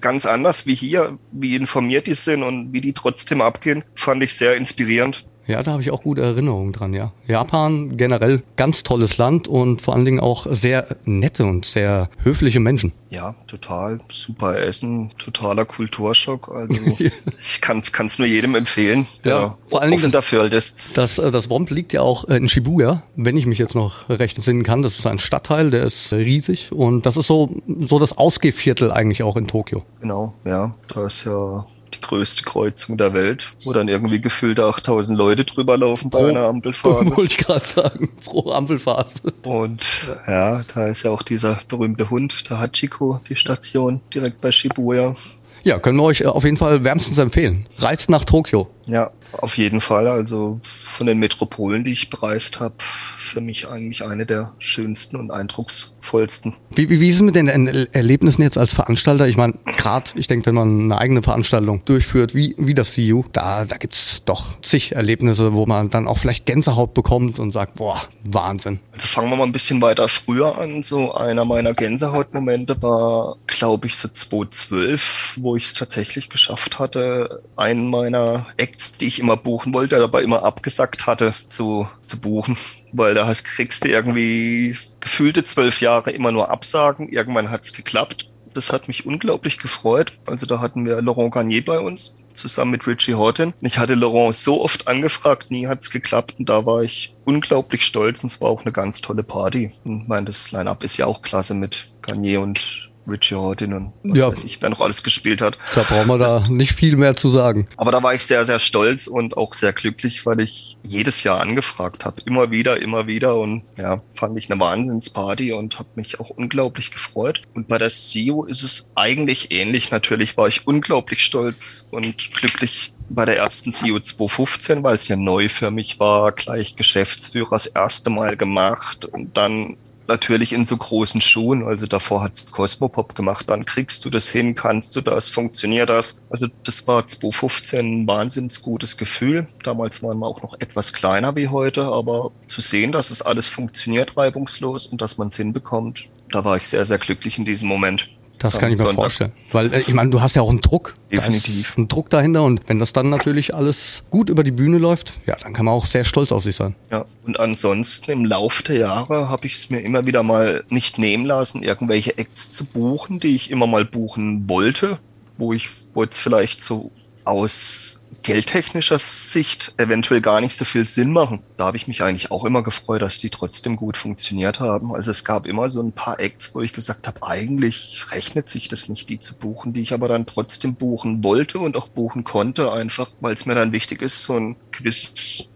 Ganz 0.00 0.26
anders 0.26 0.66
wie 0.66 0.74
hier, 0.74 1.18
wie 1.32 1.56
informiert 1.56 2.06
die 2.06 2.14
sind 2.14 2.42
und 2.42 2.72
wie 2.72 2.80
die 2.80 2.92
trotzdem 2.92 3.40
abgehen, 3.40 3.84
fand 3.94 4.22
ich 4.22 4.34
sehr 4.34 4.56
inspirierend. 4.56 5.26
Ja, 5.50 5.62
da 5.62 5.72
habe 5.72 5.82
ich 5.82 5.90
auch 5.90 6.02
gute 6.02 6.22
Erinnerungen 6.22 6.72
dran, 6.72 6.94
ja. 6.94 7.12
Japan 7.26 7.96
generell 7.96 8.42
ganz 8.56 8.82
tolles 8.82 9.18
Land 9.18 9.48
und 9.48 9.82
vor 9.82 9.94
allen 9.94 10.04
Dingen 10.04 10.20
auch 10.20 10.46
sehr 10.50 10.96
nette 11.04 11.44
und 11.44 11.64
sehr 11.64 12.08
höfliche 12.22 12.60
Menschen. 12.60 12.92
Ja, 13.10 13.34
total 13.46 14.00
super 14.10 14.58
Essen, 14.58 15.10
totaler 15.18 15.64
Kulturschock. 15.64 16.48
Also 16.54 16.76
ich 17.38 17.60
kann 17.60 17.82
es 18.06 18.18
nur 18.18 18.28
jedem 18.28 18.54
empfehlen, 18.54 19.06
der 19.24 19.32
Ja, 19.32 19.58
vor 19.68 19.82
allen 19.82 19.90
Dingen 19.90 20.02
das- 20.04 20.12
dafür 20.12 20.42
halt 20.42 20.54
ist. 20.54 20.76
Das, 20.94 21.18
äh, 21.18 21.30
das 21.30 21.50
Womp 21.50 21.70
liegt 21.70 21.92
ja 21.92 22.02
auch 22.02 22.28
äh, 22.28 22.36
in 22.36 22.48
Shibuya, 22.48 23.02
wenn 23.16 23.36
ich 23.36 23.46
mich 23.46 23.58
jetzt 23.58 23.74
noch 23.74 24.08
recht 24.08 24.36
entsinnen 24.36 24.62
kann. 24.62 24.82
Das 24.82 24.98
ist 24.98 25.06
ein 25.06 25.18
Stadtteil, 25.18 25.70
der 25.70 25.84
ist 25.84 26.12
riesig 26.12 26.70
und 26.72 27.04
das 27.06 27.16
ist 27.16 27.26
so, 27.26 27.50
so 27.80 27.98
das 27.98 28.16
Ausgehviertel 28.16 28.92
eigentlich 28.92 29.22
auch 29.22 29.36
in 29.36 29.46
Tokio. 29.48 29.82
Genau, 30.00 30.34
ja. 30.44 30.74
Da 30.92 31.06
ist 31.06 31.24
ja 31.24 31.64
größte 32.02 32.44
Kreuzung 32.44 32.96
der 32.96 33.14
Welt, 33.14 33.52
wo 33.64 33.72
dann 33.72 33.88
irgendwie 33.88 34.20
gefühlte 34.20 34.64
8000 34.64 35.18
Leute 35.18 35.44
drüber 35.44 35.76
laufen 35.76 36.10
bei 36.10 36.28
einer 36.28 36.46
Ampelphase. 36.46 37.10
Wollte 37.16 37.32
ich 37.32 37.38
gerade 37.38 37.66
sagen. 37.66 38.08
Frohe 38.20 38.54
Ampelphase. 38.54 39.20
Und 39.42 39.84
ja, 40.26 40.62
da 40.74 40.86
ist 40.86 41.02
ja 41.02 41.10
auch 41.10 41.22
dieser 41.22 41.58
berühmte 41.68 42.10
Hund, 42.10 42.48
der 42.50 42.60
Hachiko, 42.60 43.20
die 43.28 43.36
Station 43.36 44.00
direkt 44.12 44.40
bei 44.40 44.52
Shibuya. 44.52 45.14
Ja, 45.62 45.78
können 45.78 45.98
wir 45.98 46.04
euch 46.04 46.22
äh, 46.22 46.26
auf 46.26 46.44
jeden 46.44 46.56
Fall 46.56 46.84
wärmstens 46.84 47.18
empfehlen. 47.18 47.66
Reist 47.78 48.08
nach 48.10 48.24
Tokio. 48.24 48.68
Ja, 48.90 49.10
auf 49.32 49.56
jeden 49.56 49.80
Fall. 49.80 50.08
Also 50.08 50.58
von 50.64 51.06
den 51.06 51.18
Metropolen, 51.18 51.84
die 51.84 51.92
ich 51.92 52.10
bereist 52.10 52.58
habe, 52.58 52.74
für 53.18 53.40
mich 53.40 53.68
eigentlich 53.68 54.04
eine 54.04 54.26
der 54.26 54.52
schönsten 54.58 55.14
und 55.16 55.30
eindrucksvollsten. 55.30 56.54
Wie, 56.70 56.90
wie, 56.90 57.00
wie 57.00 57.08
ist 57.08 57.16
es 57.16 57.22
mit 57.22 57.36
den 57.36 57.46
Er- 57.46 57.86
Erlebnissen 57.94 58.42
jetzt 58.42 58.58
als 58.58 58.74
Veranstalter? 58.74 59.28
Ich 59.28 59.36
meine, 59.36 59.54
gerade, 59.76 60.10
ich 60.16 60.26
denke, 60.26 60.46
wenn 60.46 60.54
man 60.56 60.80
eine 60.80 60.98
eigene 60.98 61.22
Veranstaltung 61.22 61.84
durchführt, 61.84 62.34
wie, 62.34 62.54
wie 62.58 62.74
das 62.74 62.94
CU, 62.96 63.22
da, 63.32 63.64
da 63.64 63.76
gibt's 63.76 64.22
doch 64.24 64.60
zig 64.62 64.92
Erlebnisse, 64.96 65.52
wo 65.54 65.66
man 65.66 65.90
dann 65.90 66.08
auch 66.08 66.18
vielleicht 66.18 66.46
Gänsehaut 66.46 66.92
bekommt 66.94 67.38
und 67.38 67.52
sagt, 67.52 67.76
boah, 67.76 68.02
Wahnsinn. 68.24 68.80
Also 68.92 69.06
fangen 69.06 69.30
wir 69.30 69.36
mal 69.36 69.44
ein 69.44 69.52
bisschen 69.52 69.80
weiter 69.82 70.08
früher 70.08 70.58
an. 70.58 70.82
So 70.82 71.14
einer 71.14 71.44
meiner 71.44 71.74
Gänsehautmomente 71.74 72.82
war, 72.82 73.36
glaube 73.46 73.86
ich, 73.86 73.96
so 73.96 74.08
2012, 74.08 75.36
wo 75.40 75.56
ich 75.56 75.66
es 75.66 75.74
tatsächlich 75.74 76.28
geschafft 76.28 76.78
hatte, 76.78 77.42
einen 77.56 77.88
meiner 77.90 78.46
Acts, 78.56 78.79
die 78.92 79.06
ich 79.06 79.18
immer 79.18 79.36
buchen 79.36 79.74
wollte, 79.74 80.02
aber 80.02 80.22
immer 80.22 80.42
abgesagt 80.42 81.06
hatte, 81.06 81.34
zu, 81.48 81.88
zu 82.06 82.20
buchen. 82.20 82.56
Weil 82.92 83.14
da 83.14 83.32
kriegst 83.32 83.84
du 83.84 83.88
irgendwie 83.88 84.76
gefühlte 85.00 85.44
zwölf 85.44 85.80
Jahre 85.80 86.10
immer 86.10 86.32
nur 86.32 86.50
Absagen. 86.50 87.08
Irgendwann 87.08 87.50
hat 87.50 87.64
es 87.64 87.72
geklappt. 87.72 88.30
Das 88.52 88.72
hat 88.72 88.88
mich 88.88 89.06
unglaublich 89.06 89.58
gefreut. 89.58 90.12
Also 90.26 90.46
da 90.46 90.60
hatten 90.60 90.84
wir 90.84 91.00
Laurent 91.02 91.32
Garnier 91.32 91.64
bei 91.64 91.78
uns, 91.78 92.16
zusammen 92.34 92.72
mit 92.72 92.86
Richie 92.86 93.14
Horton. 93.14 93.54
Ich 93.60 93.78
hatte 93.78 93.94
Laurent 93.94 94.34
so 94.34 94.62
oft 94.62 94.88
angefragt, 94.88 95.50
nie 95.50 95.68
hat's 95.68 95.90
geklappt 95.90 96.34
und 96.38 96.48
da 96.48 96.66
war 96.66 96.82
ich 96.82 97.14
unglaublich 97.24 97.86
stolz 97.86 98.22
und 98.22 98.32
es 98.32 98.40
war 98.40 98.50
auch 98.50 98.62
eine 98.62 98.72
ganz 98.72 99.00
tolle 99.00 99.22
Party. 99.22 99.72
Und 99.84 100.02
ich 100.02 100.08
meine, 100.08 100.26
das 100.26 100.50
Line-Up 100.50 100.82
ist 100.82 100.96
ja 100.96 101.06
auch 101.06 101.22
klasse 101.22 101.54
mit 101.54 101.92
Garnier 102.02 102.40
und 102.40 102.89
Richie 103.08 103.34
Horton 103.34 103.72
und 103.72 103.92
was 104.04 104.18
Ja. 104.18 104.30
weiß 104.32 104.44
ich, 104.44 104.60
wer 104.62 104.70
noch 104.70 104.80
alles 104.80 105.02
gespielt 105.02 105.40
hat. 105.40 105.56
Da 105.74 105.82
brauchen 105.82 106.08
wir 106.08 106.18
da 106.18 106.44
nicht 106.48 106.72
viel 106.72 106.96
mehr 106.96 107.16
zu 107.16 107.30
sagen. 107.30 107.66
Aber 107.76 107.90
da 107.92 108.02
war 108.02 108.14
ich 108.14 108.24
sehr, 108.24 108.44
sehr 108.46 108.58
stolz 108.58 109.06
und 109.06 109.36
auch 109.36 109.54
sehr 109.54 109.72
glücklich, 109.72 110.26
weil 110.26 110.40
ich 110.40 110.76
jedes 110.82 111.22
Jahr 111.22 111.40
angefragt 111.40 112.04
habe. 112.04 112.22
Immer 112.24 112.50
wieder, 112.50 112.80
immer 112.80 113.06
wieder. 113.06 113.36
Und 113.36 113.64
ja, 113.76 114.02
fand 114.14 114.36
ich 114.38 114.50
eine 114.50 114.60
Wahnsinnsparty 114.60 115.52
und 115.52 115.78
habe 115.78 115.88
mich 115.94 116.20
auch 116.20 116.30
unglaublich 116.30 116.90
gefreut. 116.90 117.42
Und 117.54 117.68
bei 117.68 117.78
der 117.78 117.90
CEO 117.90 118.44
ist 118.44 118.62
es 118.62 118.88
eigentlich 118.94 119.50
ähnlich. 119.52 119.90
Natürlich 119.90 120.36
war 120.36 120.48
ich 120.48 120.66
unglaublich 120.66 121.24
stolz 121.24 121.88
und 121.90 122.32
glücklich 122.32 122.92
bei 123.08 123.24
der 123.24 123.38
ersten 123.38 123.72
CEO 123.72 123.98
2015, 123.98 124.82
weil 124.84 124.94
es 124.94 125.08
ja 125.08 125.16
neu 125.16 125.48
für 125.48 125.70
mich 125.72 125.98
war, 125.98 126.30
gleich 126.32 126.76
Geschäftsführer 126.76 127.50
das 127.50 127.66
erste 127.66 128.08
Mal 128.08 128.36
gemacht 128.36 129.04
und 129.04 129.36
dann 129.36 129.76
natürlich 130.10 130.52
in 130.52 130.66
so 130.66 130.76
großen 130.76 131.20
Schuhen. 131.20 131.64
Also 131.64 131.86
davor 131.86 132.22
hat's 132.22 132.50
Cosmopop 132.50 133.14
gemacht, 133.14 133.48
dann 133.48 133.64
kriegst 133.64 134.04
du 134.04 134.10
das 134.10 134.28
hin, 134.28 134.54
kannst 134.54 134.94
du 134.96 135.00
das, 135.00 135.30
funktioniert 135.30 135.88
das. 135.88 136.20
Also 136.28 136.48
das 136.64 136.86
war 136.86 137.06
2015 137.06 138.02
ein 138.02 138.06
wahnsinnig 138.06 138.60
gutes 138.60 138.96
Gefühl. 138.96 139.46
Damals 139.64 140.02
waren 140.02 140.18
wir 140.18 140.26
auch 140.26 140.42
noch 140.42 140.60
etwas 140.60 140.92
kleiner 140.92 141.34
wie 141.36 141.48
heute, 141.48 141.84
aber 141.84 142.32
zu 142.48 142.60
sehen, 142.60 142.92
dass 142.92 143.10
es 143.10 143.22
alles 143.22 143.46
funktioniert 143.46 144.16
reibungslos 144.16 144.86
und 144.86 145.00
dass 145.00 145.16
man 145.18 145.28
es 145.28 145.36
hinbekommt, 145.36 146.08
da 146.30 146.44
war 146.44 146.56
ich 146.56 146.68
sehr, 146.68 146.84
sehr 146.86 146.98
glücklich 146.98 147.38
in 147.38 147.44
diesem 147.44 147.68
Moment. 147.68 148.08
Das 148.40 148.58
kann 148.58 148.72
ich 148.72 148.78
mir 148.78 148.84
Sonntag. 148.84 149.02
vorstellen. 149.02 149.32
Weil, 149.52 149.72
äh, 149.72 149.80
ich 149.80 149.92
meine, 149.92 150.10
du 150.10 150.20
hast 150.22 150.34
ja 150.34 150.42
auch 150.42 150.48
einen 150.48 150.62
Druck. 150.62 150.94
Definitiv. 151.12 151.76
ein 151.76 151.88
Druck 151.88 152.08
dahinter 152.08 152.42
und 152.42 152.62
wenn 152.68 152.78
das 152.78 152.92
dann 152.92 153.10
natürlich 153.10 153.54
alles 153.54 154.02
gut 154.10 154.30
über 154.30 154.44
die 154.44 154.50
Bühne 154.50 154.78
läuft, 154.78 155.14
ja, 155.26 155.36
dann 155.36 155.52
kann 155.52 155.66
man 155.66 155.74
auch 155.74 155.86
sehr 155.86 156.04
stolz 156.04 156.32
auf 156.32 156.44
sich 156.44 156.56
sein. 156.56 156.74
Ja, 156.90 157.04
und 157.26 157.38
ansonsten 157.38 158.10
im 158.12 158.24
Lauf 158.24 158.62
der 158.62 158.76
Jahre 158.76 159.28
habe 159.28 159.46
ich 159.46 159.54
es 159.54 159.70
mir 159.70 159.80
immer 159.80 160.06
wieder 160.06 160.22
mal 160.22 160.64
nicht 160.70 160.98
nehmen 160.98 161.26
lassen, 161.26 161.62
irgendwelche 161.62 162.16
Acts 162.16 162.52
zu 162.52 162.64
buchen, 162.64 163.20
die 163.20 163.34
ich 163.34 163.50
immer 163.50 163.66
mal 163.66 163.84
buchen 163.84 164.48
wollte, 164.48 164.98
wo 165.36 165.52
ich, 165.52 165.68
wo 165.92 166.02
jetzt 166.02 166.18
vielleicht 166.18 166.62
so 166.62 166.90
aus 167.24 167.99
geldtechnischer 168.22 168.98
Sicht 168.98 169.74
eventuell 169.76 170.20
gar 170.20 170.40
nicht 170.40 170.54
so 170.56 170.64
viel 170.64 170.86
Sinn 170.86 171.12
machen. 171.12 171.40
Da 171.56 171.66
habe 171.66 171.76
ich 171.76 171.88
mich 171.88 172.02
eigentlich 172.02 172.30
auch 172.30 172.44
immer 172.44 172.62
gefreut, 172.62 173.02
dass 173.02 173.18
die 173.18 173.30
trotzdem 173.30 173.76
gut 173.76 173.96
funktioniert 173.96 174.60
haben. 174.60 174.94
Also 174.94 175.10
es 175.10 175.24
gab 175.24 175.46
immer 175.46 175.70
so 175.70 175.82
ein 175.82 175.92
paar 175.92 176.20
Acts, 176.20 176.54
wo 176.54 176.60
ich 176.60 176.72
gesagt 176.72 177.06
habe, 177.06 177.22
eigentlich 177.22 178.04
rechnet 178.10 178.50
sich 178.50 178.68
das 178.68 178.88
nicht, 178.88 179.08
die 179.08 179.18
zu 179.18 179.38
buchen, 179.38 179.72
die 179.72 179.80
ich 179.80 179.92
aber 179.92 180.08
dann 180.08 180.26
trotzdem 180.26 180.74
buchen 180.74 181.24
wollte 181.24 181.58
und 181.58 181.76
auch 181.76 181.88
buchen 181.88 182.24
konnte, 182.24 182.72
einfach 182.72 183.10
weil 183.20 183.34
es 183.34 183.46
mir 183.46 183.54
dann 183.54 183.72
wichtig 183.72 184.02
ist, 184.02 184.22
so 184.22 184.36
ein 184.36 184.56
gewisses 184.70 185.48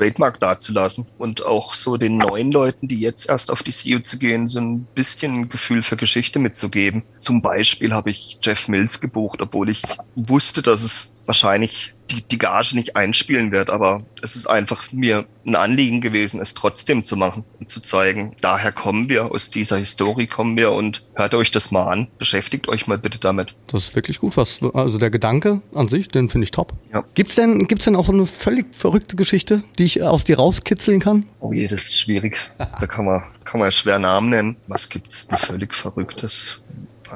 Trademark 0.00 0.40
dazulassen 0.40 1.06
und 1.18 1.44
auch 1.44 1.74
so 1.74 1.98
den 1.98 2.16
neuen 2.16 2.50
Leuten, 2.50 2.88
die 2.88 2.98
jetzt 2.98 3.28
erst 3.28 3.50
auf 3.50 3.62
die 3.62 3.70
CEO 3.70 4.00
zu 4.00 4.18
gehen, 4.18 4.48
so 4.48 4.58
ein 4.58 4.86
bisschen 4.94 5.50
Gefühl 5.50 5.82
für 5.82 5.96
Geschichte 5.96 6.38
mitzugeben. 6.38 7.02
Zum 7.18 7.42
Beispiel 7.42 7.92
habe 7.92 8.10
ich 8.10 8.38
Jeff 8.42 8.68
Mills 8.68 9.00
gebucht, 9.00 9.42
obwohl 9.42 9.68
ich 9.68 9.82
wusste, 10.14 10.62
dass 10.62 10.82
es 10.82 11.12
wahrscheinlich 11.30 11.92
die, 12.10 12.22
die 12.22 12.38
Gage 12.38 12.74
nicht 12.74 12.96
einspielen 12.96 13.52
wird, 13.52 13.70
aber 13.70 14.02
es 14.20 14.34
ist 14.34 14.48
einfach 14.48 14.90
mir 14.90 15.26
ein 15.46 15.54
Anliegen 15.54 16.00
gewesen, 16.00 16.40
es 16.40 16.54
trotzdem 16.54 17.04
zu 17.04 17.16
machen 17.16 17.44
und 17.60 17.70
zu 17.70 17.78
zeigen, 17.78 18.34
daher 18.40 18.72
kommen 18.72 19.08
wir, 19.08 19.30
aus 19.30 19.50
dieser 19.50 19.76
Historie 19.76 20.26
kommen 20.26 20.56
wir 20.56 20.72
und 20.72 21.04
hört 21.14 21.34
euch 21.34 21.52
das 21.52 21.70
mal 21.70 21.86
an, 21.86 22.08
beschäftigt 22.18 22.68
euch 22.68 22.88
mal 22.88 22.98
bitte 22.98 23.20
damit. 23.20 23.54
Das 23.68 23.84
ist 23.84 23.94
wirklich 23.94 24.18
gut, 24.18 24.36
was, 24.36 24.60
also 24.74 24.98
der 24.98 25.10
Gedanke 25.10 25.62
an 25.72 25.86
sich, 25.86 26.08
den 26.08 26.28
finde 26.28 26.46
ich 26.46 26.50
top. 26.50 26.72
Ja. 26.92 27.04
Gibt's 27.14 27.36
denn, 27.36 27.68
gibt's 27.68 27.84
denn 27.84 27.94
auch 27.94 28.08
eine 28.08 28.26
völlig 28.26 28.74
verrückte 28.74 29.14
Geschichte, 29.14 29.62
die 29.78 29.84
ich 29.84 30.02
aus 30.02 30.24
dir 30.24 30.38
rauskitzeln 30.38 30.98
kann? 30.98 31.26
Oh 31.38 31.52
je, 31.52 31.68
das 31.68 31.82
ist 31.82 32.00
schwierig. 32.00 32.38
Da 32.58 32.88
kann 32.88 33.04
man, 33.04 33.22
kann 33.44 33.60
man 33.60 33.70
schwer 33.70 34.00
Namen 34.00 34.30
nennen. 34.30 34.56
Was 34.66 34.88
gibt's 34.88 35.28
denn 35.28 35.38
völlig 35.38 35.74
Verrücktes? 35.74 36.60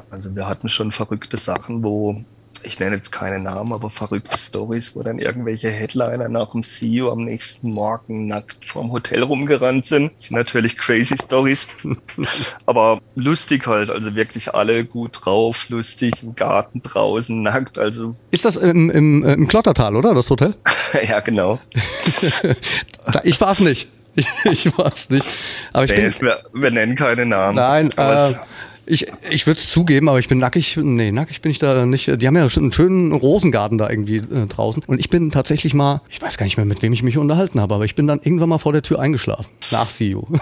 Also 0.09 0.33
wir 0.33 0.47
hatten 0.47 0.69
schon 0.69 0.93
verrückte 0.93 1.37
Sachen, 1.37 1.83
wo, 1.83 2.23
ich 2.65 2.79
nenne 2.79 2.95
jetzt 2.95 3.11
keine 3.11 3.39
Namen, 3.39 3.73
aber 3.73 3.89
verrückte 3.89 4.37
Stories, 4.37 4.95
wo 4.95 5.03
dann 5.03 5.19
irgendwelche 5.19 5.69
Headliner 5.69 6.29
nach 6.29 6.51
dem 6.51 6.63
CEO 6.63 7.11
am 7.11 7.23
nächsten 7.23 7.71
Morgen 7.71 8.25
nackt 8.27 8.65
vorm 8.65 8.91
Hotel 8.91 9.23
rumgerannt 9.23 9.85
sind. 9.85 10.13
Das 10.15 10.23
sind 10.25 10.37
natürlich 10.37 10.77
crazy 10.77 11.15
Stories. 11.23 11.67
aber 12.65 12.99
lustig 13.15 13.67
halt, 13.67 13.89
also 13.89 14.15
wirklich 14.15 14.53
alle 14.53 14.83
gut 14.85 15.19
drauf, 15.23 15.69
lustig, 15.69 16.13
im 16.23 16.35
Garten 16.35 16.81
draußen, 16.81 17.41
nackt, 17.41 17.77
also 17.77 18.15
Ist 18.31 18.45
das 18.45 18.57
im, 18.57 18.89
im, 18.89 19.23
äh, 19.23 19.33
im 19.33 19.47
Klottertal, 19.47 19.95
oder? 19.95 20.13
Das 20.13 20.29
Hotel? 20.29 20.55
ja 21.07 21.19
genau. 21.19 21.59
Ich 23.23 23.39
war's 23.41 23.59
nicht. 23.59 23.87
Ich, 24.15 24.27
ich 24.45 24.77
war's 24.77 25.09
nicht. 25.09 25.27
Aber 25.73 25.83
ich 25.85 25.91
Nee, 25.91 26.09
bin. 26.09 26.21
wir, 26.21 26.43
wir 26.53 26.71
nennen 26.71 26.95
keine 26.95 27.25
Namen. 27.25 27.55
Nein, 27.55 27.89
Aber 27.97 28.29
äh, 28.31 28.33
ich, 28.85 29.07
ich 29.29 29.47
würde 29.47 29.59
es 29.59 29.69
zugeben, 29.69 30.09
aber 30.09 30.19
ich 30.19 30.27
bin 30.27 30.37
nackig. 30.37 30.77
Nee, 30.77 31.11
nackig 31.11 31.41
bin 31.41 31.51
ich 31.51 31.59
da 31.59 31.85
nicht. 31.85 32.21
Die 32.21 32.27
haben 32.27 32.35
ja 32.35 32.49
schon 32.49 32.63
einen 32.63 32.71
schönen 32.71 33.11
Rosengarten 33.11 33.77
da 33.77 33.89
irgendwie 33.89 34.17
äh, 34.17 34.45
draußen. 34.47 34.83
Und 34.85 34.99
ich 34.99 35.09
bin 35.09 35.31
tatsächlich 35.31 35.73
mal, 35.73 36.01
ich 36.09 36.21
weiß 36.21 36.37
gar 36.37 36.45
nicht 36.45 36.57
mehr, 36.57 36.65
mit 36.65 36.81
wem 36.81 36.93
ich 36.93 37.03
mich 37.03 37.17
unterhalten 37.17 37.59
habe, 37.59 37.75
aber 37.75 37.85
ich 37.85 37.95
bin 37.95 38.07
dann 38.07 38.19
irgendwann 38.23 38.49
mal 38.49 38.57
vor 38.57 38.73
der 38.73 38.81
Tür 38.81 38.99
eingeschlafen. 38.99 39.51
Nach 39.71 39.87
CEO. 39.87 40.27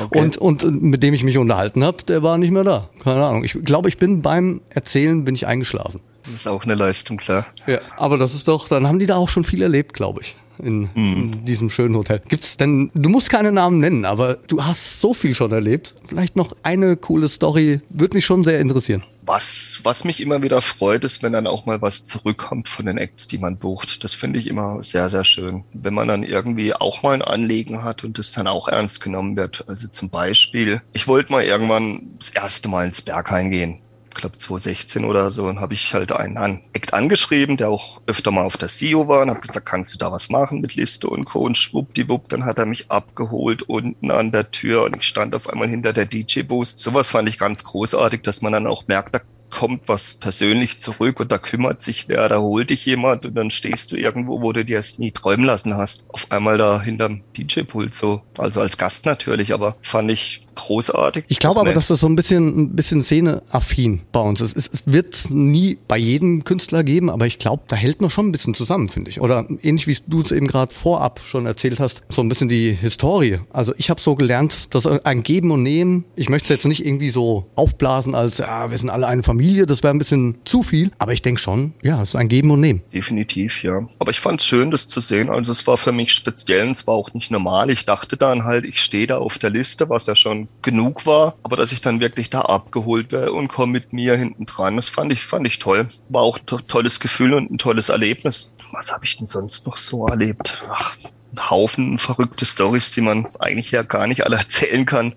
Okay. 0.00 0.18
Und, 0.18 0.36
und 0.38 0.82
mit 0.82 1.02
dem 1.02 1.14
ich 1.14 1.24
mich 1.24 1.38
unterhalten 1.38 1.84
habe, 1.84 2.02
der 2.02 2.22
war 2.22 2.36
nicht 2.36 2.50
mehr 2.50 2.64
da. 2.64 2.88
Keine 3.02 3.24
Ahnung. 3.24 3.44
Ich 3.44 3.52
glaube, 3.64 3.88
ich 3.88 3.96
bin 3.96 4.22
beim 4.22 4.60
Erzählen 4.70 5.24
bin 5.24 5.34
ich 5.34 5.46
eingeschlafen. 5.46 6.00
Das 6.24 6.34
ist 6.34 6.46
auch 6.46 6.64
eine 6.64 6.74
Leistung, 6.74 7.18
klar. 7.18 7.46
Ja, 7.66 7.78
aber 7.96 8.18
das 8.18 8.34
ist 8.34 8.48
doch, 8.48 8.68
dann 8.68 8.88
haben 8.88 8.98
die 8.98 9.06
da 9.06 9.16
auch 9.16 9.28
schon 9.28 9.44
viel 9.44 9.62
erlebt, 9.62 9.94
glaube 9.94 10.22
ich. 10.22 10.36
In, 10.58 10.88
in 10.94 11.44
diesem 11.44 11.70
schönen 11.70 11.96
Hotel. 11.96 12.20
Gibt's 12.28 12.56
denn, 12.56 12.90
du 12.94 13.08
musst 13.08 13.30
keine 13.30 13.52
Namen 13.52 13.78
nennen, 13.78 14.04
aber 14.04 14.34
du 14.34 14.64
hast 14.64 15.00
so 15.00 15.14
viel 15.14 15.34
schon 15.34 15.52
erlebt. 15.52 15.94
Vielleicht 16.06 16.36
noch 16.36 16.54
eine 16.62 16.96
coole 16.96 17.28
Story, 17.28 17.80
würde 17.88 18.16
mich 18.16 18.24
schon 18.24 18.42
sehr 18.42 18.60
interessieren. 18.60 19.02
Was, 19.26 19.80
was 19.84 20.04
mich 20.04 20.20
immer 20.20 20.42
wieder 20.42 20.60
freut, 20.60 21.02
ist, 21.02 21.22
wenn 21.22 21.32
dann 21.32 21.46
auch 21.46 21.64
mal 21.64 21.80
was 21.80 22.04
zurückkommt 22.04 22.68
von 22.68 22.84
den 22.84 22.98
Acts, 22.98 23.26
die 23.26 23.38
man 23.38 23.56
bucht. 23.56 24.04
Das 24.04 24.12
finde 24.12 24.38
ich 24.38 24.46
immer 24.48 24.82
sehr, 24.82 25.08
sehr 25.08 25.24
schön. 25.24 25.64
Wenn 25.72 25.94
man 25.94 26.08
dann 26.08 26.22
irgendwie 26.22 26.74
auch 26.74 27.02
mal 27.02 27.14
ein 27.14 27.22
Anliegen 27.22 27.82
hat 27.82 28.04
und 28.04 28.18
es 28.18 28.32
dann 28.32 28.46
auch 28.46 28.68
ernst 28.68 29.00
genommen 29.00 29.36
wird. 29.36 29.64
Also 29.66 29.88
zum 29.88 30.10
Beispiel, 30.10 30.82
ich 30.92 31.08
wollte 31.08 31.32
mal 31.32 31.42
irgendwann 31.42 32.02
das 32.18 32.30
erste 32.30 32.68
Mal 32.68 32.86
ins 32.86 33.00
Berghain 33.00 33.50
gehen 33.50 33.78
glaube 34.14 34.38
2016 34.38 35.04
oder 35.04 35.30
so, 35.30 35.44
und 35.46 35.60
habe 35.60 35.74
ich 35.74 35.92
halt 35.94 36.12
einen 36.12 36.36
An 36.36 36.60
Act 36.72 36.94
angeschrieben, 36.94 37.56
der 37.56 37.68
auch 37.68 38.00
öfter 38.06 38.30
mal 38.30 38.44
auf 38.44 38.56
der 38.56 38.68
CEO 38.68 39.08
war 39.08 39.22
und 39.22 39.30
habe 39.30 39.40
gesagt, 39.40 39.66
kannst 39.66 39.92
du 39.94 39.98
da 39.98 40.10
was 40.12 40.28
machen 40.30 40.60
mit 40.60 40.74
Liste 40.74 41.08
und 41.08 41.24
Co. 41.24 41.40
und 41.40 41.56
schwuppdiwupp, 41.56 42.28
dann 42.28 42.44
hat 42.44 42.58
er 42.58 42.66
mich 42.66 42.90
abgeholt 42.90 43.62
unten 43.62 44.10
an 44.10 44.32
der 44.32 44.50
Tür 44.50 44.84
und 44.84 44.96
ich 44.96 45.02
stand 45.02 45.34
auf 45.34 45.48
einmal 45.48 45.68
hinter 45.68 45.92
der 45.92 46.06
DJ-Boost. 46.06 46.78
Sowas 46.78 47.08
fand 47.08 47.28
ich 47.28 47.38
ganz 47.38 47.64
großartig, 47.64 48.22
dass 48.22 48.42
man 48.42 48.52
dann 48.52 48.66
auch 48.66 48.86
merkt, 48.86 49.14
da 49.14 49.20
kommt 49.54 49.88
was 49.88 50.14
persönlich 50.14 50.80
zurück 50.80 51.20
und 51.20 51.30
da 51.30 51.38
kümmert 51.38 51.80
sich 51.80 52.08
wer, 52.08 52.28
da 52.28 52.38
holt 52.38 52.70
dich 52.70 52.84
jemand 52.86 53.24
und 53.24 53.34
dann 53.36 53.52
stehst 53.52 53.92
du 53.92 53.96
irgendwo, 53.96 54.42
wo 54.42 54.52
du 54.52 54.64
dir 54.64 54.80
es 54.80 54.98
nie 54.98 55.12
träumen 55.12 55.46
lassen 55.46 55.76
hast. 55.76 56.04
Auf 56.08 56.26
einmal 56.32 56.58
da 56.58 56.82
hinterm 56.82 57.22
DJ-Pult 57.36 57.94
so. 57.94 58.22
Also 58.36 58.60
als 58.60 58.78
Gast 58.78 59.06
natürlich, 59.06 59.54
aber 59.54 59.76
fand 59.80 60.10
ich 60.10 60.43
großartig. 60.54 61.24
Ich 61.28 61.38
glaube 61.38 61.60
aber, 61.60 61.72
dass 61.72 61.88
das 61.88 62.00
so 62.00 62.06
ein 62.06 62.16
bisschen, 62.16 62.62
ein 62.62 62.76
bisschen 62.76 63.02
Szene-affin 63.02 64.02
bei 64.12 64.20
uns 64.20 64.40
ist. 64.40 64.56
Es, 64.56 64.68
es 64.72 64.82
wird 64.86 65.30
nie 65.30 65.78
bei 65.88 65.96
jedem 65.96 66.44
Künstler 66.44 66.84
geben, 66.84 67.10
aber 67.10 67.26
ich 67.26 67.38
glaube, 67.38 67.64
da 67.68 67.76
hält 67.76 68.00
man 68.00 68.10
schon 68.10 68.28
ein 68.28 68.32
bisschen 68.32 68.54
zusammen, 68.54 68.88
finde 68.88 69.10
ich. 69.10 69.20
Oder 69.20 69.46
ähnlich 69.62 69.86
wie 69.86 69.96
du 70.06 70.20
es 70.20 70.32
eben 70.32 70.46
gerade 70.46 70.74
vorab 70.74 71.20
schon 71.24 71.46
erzählt 71.46 71.80
hast, 71.80 72.02
so 72.08 72.22
ein 72.22 72.28
bisschen 72.28 72.48
die 72.48 72.72
Historie. 72.72 73.40
Also 73.52 73.74
ich 73.76 73.90
habe 73.90 74.00
so 74.00 74.14
gelernt, 74.14 74.74
dass 74.74 74.86
ein 74.86 75.22
Geben 75.22 75.50
und 75.50 75.62
Nehmen, 75.62 76.04
ich 76.16 76.28
möchte 76.28 76.46
es 76.46 76.50
jetzt 76.50 76.66
nicht 76.66 76.84
irgendwie 76.84 77.10
so 77.10 77.46
aufblasen 77.54 78.14
als, 78.14 78.38
ja, 78.38 78.70
wir 78.70 78.78
sind 78.78 78.90
alle 78.90 79.06
eine 79.06 79.22
Familie, 79.22 79.66
das 79.66 79.82
wäre 79.82 79.94
ein 79.94 79.98
bisschen 79.98 80.36
zu 80.44 80.62
viel, 80.62 80.90
aber 80.98 81.12
ich 81.12 81.22
denke 81.22 81.40
schon, 81.40 81.72
ja, 81.82 82.02
es 82.02 82.10
ist 82.10 82.16
ein 82.16 82.28
Geben 82.28 82.50
und 82.50 82.60
Nehmen. 82.60 82.82
Definitiv, 82.92 83.62
ja. 83.62 83.86
Aber 83.98 84.10
ich 84.10 84.20
fand 84.20 84.40
es 84.40 84.46
schön, 84.46 84.70
das 84.70 84.88
zu 84.88 85.00
sehen. 85.00 85.30
Also 85.30 85.52
es 85.52 85.66
war 85.66 85.76
für 85.76 85.92
mich 85.92 86.12
speziell 86.12 86.66
und 86.66 86.72
es 86.72 86.86
war 86.86 86.94
auch 86.94 87.12
nicht 87.14 87.30
normal. 87.30 87.70
Ich 87.70 87.84
dachte 87.84 88.16
dann 88.16 88.44
halt, 88.44 88.64
ich 88.64 88.80
stehe 88.80 89.06
da 89.06 89.18
auf 89.18 89.38
der 89.38 89.50
Liste, 89.50 89.88
was 89.88 90.06
ja 90.06 90.14
schon 90.14 90.43
genug 90.62 91.06
war, 91.06 91.34
aber 91.42 91.56
dass 91.56 91.72
ich 91.72 91.80
dann 91.80 92.00
wirklich 92.00 92.30
da 92.30 92.42
abgeholt 92.42 93.12
werde 93.12 93.32
und 93.32 93.48
komme 93.48 93.72
mit 93.72 93.92
mir 93.92 94.16
hinten 94.16 94.46
dran, 94.46 94.76
das 94.76 94.88
fand 94.88 95.12
ich, 95.12 95.24
fand 95.24 95.46
ich 95.46 95.58
toll. 95.58 95.88
War 96.08 96.22
auch 96.22 96.38
ein 96.38 96.46
tolles 96.46 97.00
Gefühl 97.00 97.34
und 97.34 97.50
ein 97.50 97.58
tolles 97.58 97.88
Erlebnis. 97.88 98.50
Was 98.72 98.92
habe 98.92 99.04
ich 99.04 99.16
denn 99.16 99.26
sonst 99.26 99.66
noch 99.66 99.76
so 99.76 100.06
erlebt? 100.06 100.62
Ach, 100.70 100.94
ein 101.32 101.50
Haufen 101.50 101.98
verrückte 101.98 102.46
Stories, 102.46 102.90
die 102.90 103.00
man 103.00 103.26
eigentlich 103.38 103.70
ja 103.70 103.82
gar 103.82 104.06
nicht 104.06 104.24
alle 104.24 104.36
erzählen 104.38 104.86
kann. 104.86 105.14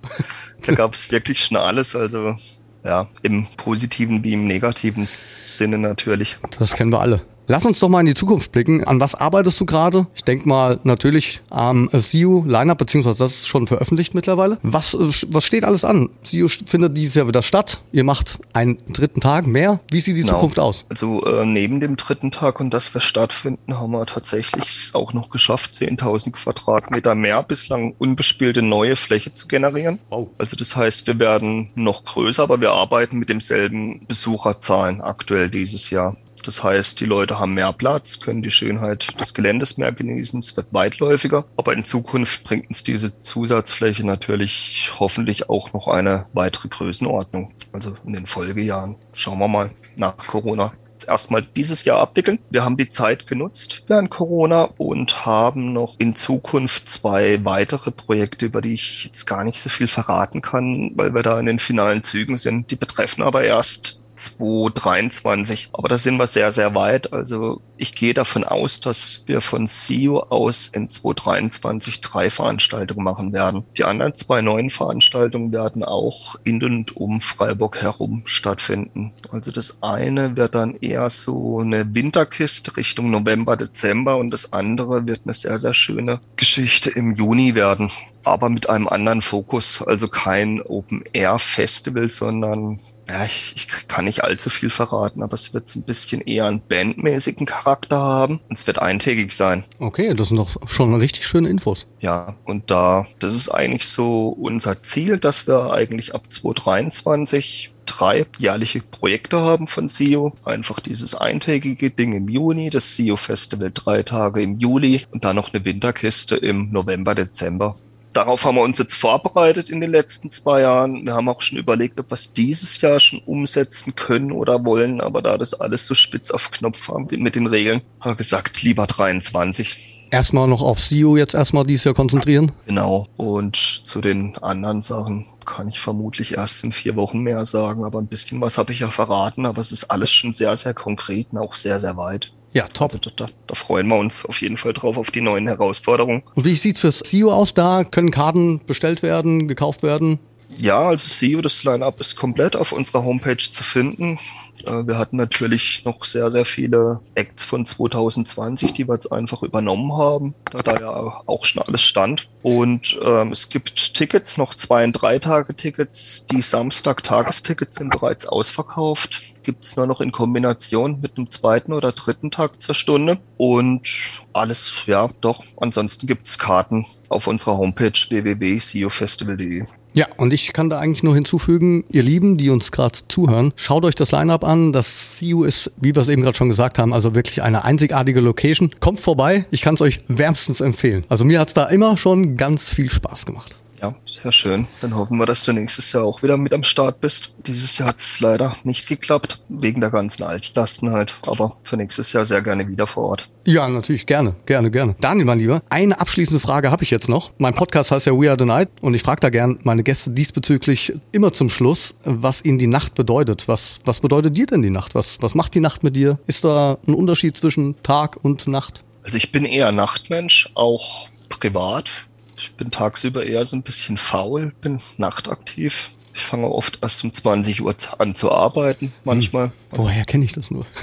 Da 0.65 0.73
gab 0.73 0.93
es 0.93 1.11
wirklich 1.11 1.43
schon 1.43 1.57
alles, 1.57 1.95
also 1.95 2.35
ja, 2.83 3.07
im 3.21 3.47
positiven 3.57 4.23
wie 4.23 4.33
im 4.33 4.45
negativen 4.45 5.07
Sinne 5.47 5.77
natürlich. 5.77 6.39
Das 6.59 6.75
kennen 6.75 6.91
wir 6.91 7.01
alle. 7.01 7.21
Lass 7.49 7.63
uns 7.63 7.79
doch 7.79 7.87
mal 7.87 8.01
in 8.01 8.05
die 8.05 8.13
Zukunft 8.13 8.51
blicken. 8.51 8.83
An 8.83 8.99
was 8.99 9.15
arbeitest 9.15 9.57
du 9.61 9.65
gerade? 9.65 10.07
Ich 10.15 10.23
denke 10.25 10.49
mal 10.49 10.81
natürlich 10.83 11.41
am 11.49 11.89
SEO 11.93 12.43
Lineup, 12.45 12.77
beziehungsweise 12.77 13.17
das 13.17 13.31
ist 13.31 13.47
schon 13.47 13.67
veröffentlicht 13.67 14.13
mittlerweile. 14.13 14.59
Was, 14.63 14.93
äh, 14.93 15.09
was 15.29 15.45
steht 15.45 15.63
alles 15.63 15.85
an? 15.85 16.09
SEO 16.23 16.49
findet 16.49 16.97
dieses 16.97 17.15
Jahr 17.15 17.27
wieder 17.27 17.41
statt. 17.41 17.79
Ihr 17.93 18.03
macht 18.03 18.39
einen 18.51 18.77
dritten 18.89 19.21
Tag 19.21 19.47
mehr. 19.47 19.79
Wie 19.89 20.01
sieht 20.01 20.17
die 20.17 20.21
genau. 20.21 20.33
Zukunft 20.33 20.59
aus? 20.59 20.85
Also 20.89 21.23
äh, 21.25 21.45
neben 21.45 21.79
dem 21.79 21.95
dritten 21.95 22.31
Tag 22.31 22.59
und 22.59 22.73
dass 22.73 22.93
wir 22.93 22.99
stattfinden, 22.99 23.79
haben 23.79 23.91
wir 23.91 24.05
tatsächlich 24.05 24.79
es 24.81 24.93
auch 24.93 25.13
noch 25.13 25.29
geschafft, 25.29 25.71
10.000 25.71 26.31
Quadratmeter 26.31 27.15
mehr 27.15 27.43
bislang 27.43 27.95
unbespielte 27.97 28.61
neue 28.61 28.97
Fläche 28.97 29.33
zu 29.33 29.47
generieren. 29.47 29.99
Wow. 30.09 30.27
Also 30.37 30.57
das 30.57 30.75
heißt, 30.75 31.07
wir 31.07 31.17
werden 31.17 31.69
noch 31.75 32.03
größer, 32.03 32.43
aber 32.43 32.59
wir 32.59 32.71
arbeiten 32.71 33.17
mit 33.17 33.29
demselben 33.29 34.05
Besucherzahlen 34.05 34.99
aktuell 34.99 35.49
dieses 35.49 35.89
Jahr. 35.91 36.17
Das 36.47 36.63
heißt, 36.63 37.01
die 37.01 37.05
Leute 37.05 37.39
haben 37.39 37.55
mehr 37.55 37.73
Platz, 37.73 38.21
können 38.21 38.41
die 38.41 38.51
Schönheit 38.51 39.19
des 39.19 39.33
Geländes 39.33 39.77
mehr 39.77 39.91
genießen, 39.91 40.39
es 40.39 40.55
wird 40.55 40.67
weitläufiger. 40.71 41.43
Aber 41.57 41.73
in 41.73 41.83
Zukunft 41.83 42.45
bringt 42.45 42.69
uns 42.69 42.85
diese 42.85 43.19
Zusatzfläche 43.19 44.05
natürlich 44.05 44.91
hoffentlich 44.97 45.49
auch 45.49 45.73
noch 45.73 45.89
eine 45.89 46.25
weitere 46.31 46.69
Größenordnung. 46.69 47.53
Also 47.73 47.97
in 48.05 48.13
den 48.13 48.25
Folgejahren. 48.25 48.95
Schauen 49.11 49.39
wir 49.39 49.49
mal 49.49 49.71
nach 49.97 50.15
Corona 50.15 50.71
erstmal 51.05 51.41
dieses 51.41 51.83
Jahr 51.85 51.99
abwickeln. 51.99 52.39
Wir 52.49 52.63
haben 52.63 52.77
die 52.77 52.89
Zeit 52.89 53.27
genutzt 53.27 53.83
während 53.87 54.09
Corona 54.09 54.69
und 54.77 55.25
haben 55.25 55.73
noch 55.73 55.95
in 55.99 56.15
Zukunft 56.15 56.89
zwei 56.89 57.43
weitere 57.43 57.91
Projekte, 57.91 58.45
über 58.45 58.61
die 58.61 58.73
ich 58.73 59.05
jetzt 59.05 59.25
gar 59.25 59.43
nicht 59.43 59.61
so 59.61 59.69
viel 59.69 59.87
verraten 59.87 60.41
kann, 60.41 60.91
weil 60.95 61.13
wir 61.13 61.23
da 61.23 61.39
in 61.39 61.45
den 61.45 61.59
finalen 61.59 62.03
Zügen 62.03 62.37
sind. 62.37 62.71
Die 62.71 62.75
betreffen 62.75 63.21
aber 63.21 63.43
erst 63.43 63.96
2023. 64.17 65.69
Aber 65.73 65.87
da 65.87 65.97
sind 65.97 66.17
wir 66.17 66.27
sehr, 66.27 66.51
sehr 66.51 66.75
weit. 66.75 67.13
Also 67.13 67.61
ich 67.77 67.95
gehe 67.95 68.13
davon 68.13 68.43
aus, 68.43 68.79
dass 68.79 69.23
wir 69.27 69.41
von 69.41 69.67
SEO 69.67 70.19
aus 70.19 70.67
in 70.67 70.89
2023 70.89 72.01
drei 72.01 72.29
Veranstaltungen 72.29 73.03
machen 73.03 73.33
werden. 73.33 73.63
Die 73.77 73.83
anderen 73.83 74.15
zwei 74.15 74.41
neuen 74.41 74.69
Veranstaltungen 74.69 75.51
werden 75.51 75.83
auch 75.83 76.35
in 76.43 76.63
und 76.63 76.97
um 76.97 77.21
Freiburg 77.21 77.81
herum 77.81 78.23
stattfinden. 78.25 79.13
Also 79.31 79.51
das 79.51 79.83
eine 79.83 80.35
wird 80.35 80.55
dann 80.55 80.75
eher 80.75 81.09
so 81.09 81.59
eine 81.59 81.95
Winterkiste 81.95 82.75
Richtung 82.75 83.11
November, 83.11 83.55
Dezember 83.55 84.17
und 84.17 84.31
das 84.31 84.53
andere 84.53 85.07
wird 85.07 85.21
eine 85.25 85.33
sehr, 85.33 85.59
sehr 85.59 85.73
schöne 85.73 86.19
Geschichte 86.35 86.89
im 86.89 87.15
Juni 87.15 87.55
werden 87.55 87.91
aber 88.23 88.49
mit 88.49 88.69
einem 88.69 88.89
anderen 88.89 89.21
Fokus. 89.21 89.81
Also 89.81 90.09
kein 90.09 90.61
Open-Air-Festival, 90.61 92.09
sondern 92.09 92.79
ja, 93.09 93.25
ich, 93.25 93.53
ich 93.55 93.87
kann 93.87 94.05
nicht 94.05 94.23
allzu 94.23 94.49
viel 94.49 94.69
verraten, 94.69 95.23
aber 95.23 95.33
es 95.33 95.53
wird 95.53 95.69
so 95.69 95.79
ein 95.79 95.83
bisschen 95.83 96.21
eher 96.21 96.45
einen 96.45 96.61
bandmäßigen 96.61 97.45
Charakter 97.45 97.97
haben 97.97 98.41
und 98.49 98.57
es 98.57 98.67
wird 98.67 98.79
eintägig 98.79 99.31
sein. 99.31 99.63
Okay, 99.79 100.13
das 100.13 100.29
sind 100.29 100.37
doch 100.37 100.57
schon 100.67 100.93
richtig 100.95 101.25
schöne 101.25 101.49
Infos. 101.49 101.87
Ja, 101.99 102.35
und 102.45 102.69
da, 102.69 103.05
das 103.19 103.33
ist 103.33 103.49
eigentlich 103.49 103.87
so 103.87 104.29
unser 104.29 104.83
Ziel, 104.83 105.17
dass 105.17 105.47
wir 105.47 105.71
eigentlich 105.71 106.13
ab 106.13 106.31
2023 106.31 107.73
drei 107.85 108.25
jährliche 108.37 108.81
Projekte 108.81 109.39
haben 109.39 109.67
von 109.67 109.87
SEO. 109.87 110.33
Einfach 110.43 110.79
dieses 110.79 111.15
eintägige 111.15 111.89
Ding 111.89 112.13
im 112.13 112.27
Juni, 112.27 112.69
das 112.69 112.95
SEO 112.95 113.15
Festival 113.15 113.71
drei 113.73 114.03
Tage 114.03 114.41
im 114.41 114.59
Juli 114.59 115.03
und 115.11 115.23
dann 115.23 115.37
noch 115.37 115.53
eine 115.53 115.63
Winterkiste 115.63 116.35
im 116.35 116.71
November, 116.71 117.15
Dezember 117.15 117.75
darauf 118.17 118.45
haben 118.45 118.55
wir 118.55 118.63
uns 118.63 118.79
jetzt 118.79 118.95
vorbereitet 118.95 119.69
in 119.69 119.79
den 119.79 119.91
letzten 119.91 120.31
zwei 120.31 120.61
Jahren. 120.61 121.05
Wir 121.05 121.13
haben 121.13 121.29
auch 121.29 121.41
schon 121.41 121.59
überlegt, 121.59 121.99
ob 121.99 122.09
wir 122.09 122.15
es 122.15 122.33
dieses 122.33 122.81
Jahr 122.81 122.99
schon 122.99 123.19
umsetzen 123.19 123.95
können 123.95 124.31
oder 124.31 124.65
wollen, 124.65 125.01
aber 125.01 125.21
da 125.21 125.37
das 125.37 125.53
alles 125.53 125.85
so 125.85 125.93
spitz 125.93 126.31
auf 126.31 126.49
Knopf 126.49 126.87
haben 126.89 127.07
mit 127.11 127.35
den 127.35 127.45
Regeln, 127.45 127.81
haben 127.99 128.11
wir 128.11 128.15
gesagt, 128.15 128.63
lieber 128.63 128.87
23. 128.87 130.09
Erstmal 130.09 130.47
noch 130.47 130.61
auf 130.61 130.79
SEO 130.79 131.17
jetzt 131.17 131.35
erstmal 131.35 131.65
dieses 131.65 131.83
Jahr 131.83 131.93
konzentrieren. 131.93 132.53
Genau. 132.65 133.05
Und 133.17 133.55
zu 133.57 134.01
den 134.01 134.37
anderen 134.37 134.81
Sachen 134.81 135.25
kann 135.45 135.67
ich 135.67 135.79
vermutlich 135.79 136.37
erst 136.37 136.63
in 136.63 136.71
vier 136.71 136.95
Wochen 136.95 137.19
mehr 137.19 137.45
sagen, 137.45 137.83
aber 137.83 137.99
ein 137.99 138.07
bisschen 138.07 138.41
was 138.41 138.57
habe 138.57 138.71
ich 138.71 138.79
ja 138.79 138.87
verraten, 138.87 139.45
aber 139.45 139.61
es 139.61 139.71
ist 139.71 139.91
alles 139.91 140.11
schon 140.11 140.33
sehr, 140.33 140.55
sehr 140.55 140.73
konkret 140.73 141.27
und 141.31 141.37
auch 141.37 141.53
sehr, 141.53 141.79
sehr 141.79 141.97
weit. 141.97 142.31
Ja, 142.53 142.67
top. 142.67 142.93
Also 142.93 143.11
da, 143.15 143.27
da, 143.47 143.53
freuen 143.53 143.87
wir 143.87 143.97
uns 143.97 144.25
auf 144.25 144.41
jeden 144.41 144.57
Fall 144.57 144.73
drauf, 144.73 144.97
auf 144.97 145.11
die 145.11 145.21
neuen 145.21 145.47
Herausforderungen. 145.47 146.23
Und 146.33 146.45
wie 146.45 146.55
sieht's 146.55 146.79
fürs 146.79 146.99
SEO 146.99 147.31
aus 147.31 147.53
da? 147.53 147.83
Können 147.83 148.11
Karten 148.11 148.61
bestellt 148.65 149.03
werden, 149.03 149.47
gekauft 149.47 149.83
werden? 149.83 150.19
Ja, 150.57 150.79
also 150.79 151.07
SEO, 151.07 151.41
das 151.41 151.63
Line-Up 151.63 151.99
ist 151.99 152.15
komplett 152.15 152.55
auf 152.55 152.71
unserer 152.71 153.03
Homepage 153.03 153.37
zu 153.37 153.63
finden. 153.63 154.17
Äh, 154.67 154.87
wir 154.87 154.97
hatten 154.97 155.17
natürlich 155.17 155.85
noch 155.85 156.03
sehr, 156.03 156.29
sehr 156.29 156.45
viele 156.45 156.99
Acts 157.15 157.43
von 157.43 157.65
2020, 157.65 158.73
die 158.73 158.87
wir 158.87 158.95
jetzt 158.95 159.11
einfach 159.11 159.43
übernommen 159.43 159.93
haben, 159.93 160.35
da 160.51 160.61
da 160.61 160.79
ja 160.79 161.21
auch 161.25 161.45
schon 161.45 161.63
alles 161.63 161.81
stand. 161.81 162.29
Und 162.41 162.97
ähm, 163.03 163.31
es 163.31 163.49
gibt 163.49 163.93
Tickets, 163.93 164.37
noch 164.37 164.53
zwei- 164.53 164.83
und 164.83 164.93
drei 164.93 165.19
Tage 165.19 165.55
Tickets. 165.55 166.27
Die 166.27 166.41
Samstag-Tagestickets 166.41 167.77
sind 167.77 167.89
bereits 167.91 168.27
ausverkauft 168.27 169.21
gibt 169.47 169.63
es 169.63 169.77
nur 169.77 169.87
noch 169.87 170.01
in 170.01 170.11
Kombination 170.11 170.99
mit 170.99 171.17
einem 171.17 171.31
zweiten 171.31 171.71
oder 171.71 171.93
dritten 171.93 172.31
Tag 172.31 172.61
zur 172.61 172.75
Stunde. 172.75 173.17
Und 173.37 173.87
alles, 174.33 174.73
ja, 174.87 175.09
doch. 175.21 175.41
Ansonsten 175.55 176.05
gibt 176.05 176.27
es 176.27 176.37
Karten 176.37 176.85
auf 177.07 177.27
unserer 177.27 177.57
Homepage 177.57 177.93
www.seofestival.de. 178.09 179.63
Ja, 179.93 180.07
und 180.17 180.33
ich 180.33 180.51
kann 180.51 180.69
da 180.69 180.79
eigentlich 180.79 181.01
nur 181.01 181.15
hinzufügen, 181.15 181.85
ihr 181.89 182.03
Lieben, 182.03 182.37
die 182.37 182.49
uns 182.49 182.73
gerade 182.73 182.99
zuhören, 183.07 183.53
schaut 183.55 183.85
euch 183.85 183.95
das 183.95 184.11
Line-Up 184.11 184.43
an. 184.43 184.56
Das 184.71 185.17
CU 185.19 185.43
ist, 185.43 185.71
wie 185.77 185.95
wir 185.95 186.01
es 186.01 186.09
eben 186.09 186.21
gerade 186.21 186.37
schon 186.37 186.49
gesagt 186.49 186.77
haben, 186.79 186.93
also 186.93 187.15
wirklich 187.15 187.41
eine 187.41 187.63
einzigartige 187.63 188.19
Location. 188.19 188.71
Kommt 188.79 188.99
vorbei, 188.99 189.45
ich 189.51 189.61
kann 189.61 189.75
es 189.75 189.81
euch 189.81 190.01
wärmstens 190.07 190.61
empfehlen. 190.61 191.05
Also 191.09 191.25
mir 191.25 191.39
hat 191.39 191.49
es 191.49 191.53
da 191.53 191.65
immer 191.65 191.97
schon 191.97 192.37
ganz 192.37 192.69
viel 192.69 192.89
Spaß 192.89 193.25
gemacht. 193.25 193.55
Ja, 193.81 193.93
sehr 194.05 194.31
schön. 194.31 194.67
Dann 194.81 194.95
hoffen 194.95 195.17
wir, 195.17 195.25
dass 195.25 195.45
du 195.45 195.53
nächstes 195.53 195.91
Jahr 195.91 196.03
auch 196.03 196.23
wieder 196.23 196.37
mit 196.37 196.53
am 196.53 196.63
Start 196.63 196.99
bist. 196.99 197.35
Dieses 197.45 197.77
Jahr 197.77 197.89
hat 197.89 197.97
es 197.97 198.19
leider 198.19 198.55
nicht 198.63 198.87
geklappt, 198.87 199.41
wegen 199.49 199.81
der 199.81 199.91
ganzen 199.91 200.23
Altlasten 200.23 200.91
halt. 200.91 201.15
Aber 201.27 201.53
für 201.63 201.77
nächstes 201.77 202.11
Jahr 202.13 202.25
sehr 202.25 202.41
gerne 202.41 202.67
wieder 202.67 202.87
vor 202.87 203.09
Ort. 203.09 203.29
Ja, 203.45 203.67
natürlich 203.69 204.05
gerne, 204.05 204.35
gerne, 204.45 204.71
gerne. 204.71 204.95
Daniel, 204.99 205.25
mein 205.25 205.39
Lieber, 205.39 205.61
eine 205.69 205.99
abschließende 205.99 206.39
Frage 206.39 206.71
habe 206.71 206.83
ich 206.83 206.89
jetzt 206.89 207.07
noch. 207.07 207.31
Mein 207.37 207.53
Podcast 207.53 207.91
heißt 207.91 208.07
ja 208.07 208.19
We 208.19 208.29
Are 208.29 208.37
the 208.37 208.45
Night 208.45 208.69
und 208.81 208.93
ich 208.93 209.03
frage 209.03 209.21
da 209.21 209.29
gern 209.29 209.59
meine 209.63 209.83
Gäste 209.83 210.09
diesbezüglich 210.11 210.93
immer 211.11 211.31
zum 211.31 211.49
Schluss, 211.49 211.93
was 212.03 212.43
ihnen 212.43 212.57
die 212.57 212.67
Nacht 212.67 212.95
bedeutet. 212.95 213.47
Was, 213.47 213.79
was 213.85 213.99
bedeutet 213.99 214.35
dir 214.35 214.47
denn 214.47 214.63
die 214.63 214.69
Nacht? 214.69 214.95
Was, 214.95 215.21
was 215.21 215.35
macht 215.35 215.53
die 215.53 215.59
Nacht 215.59 215.83
mit 215.83 215.95
dir? 215.95 216.19
Ist 216.27 216.43
da 216.43 216.77
ein 216.87 216.93
Unterschied 216.93 217.37
zwischen 217.37 217.81
Tag 217.83 218.17
und 218.21 218.47
Nacht? 218.47 218.83
Also 219.03 219.17
ich 219.17 219.31
bin 219.31 219.45
eher 219.45 219.71
Nachtmensch, 219.71 220.49
auch 220.55 221.07
privat. 221.29 221.89
Ich 222.37 222.53
bin 222.53 222.71
tagsüber 222.71 223.25
eher 223.25 223.45
so 223.45 223.55
ein 223.55 223.63
bisschen 223.63 223.97
faul, 223.97 224.53
bin 224.61 224.79
nachtaktiv. 224.97 225.91
Ich 226.13 226.21
fange 226.21 226.49
oft 226.49 226.79
erst 226.81 227.03
um 227.03 227.13
20 227.13 227.61
Uhr 227.61 227.75
an 227.97 228.15
zu 228.15 228.31
arbeiten, 228.31 228.91
manchmal. 229.03 229.45
Hm. 229.45 229.51
Woher 229.71 230.05
kenne 230.05 230.25
ich 230.25 230.33
das 230.33 230.51
nur? 230.51 230.65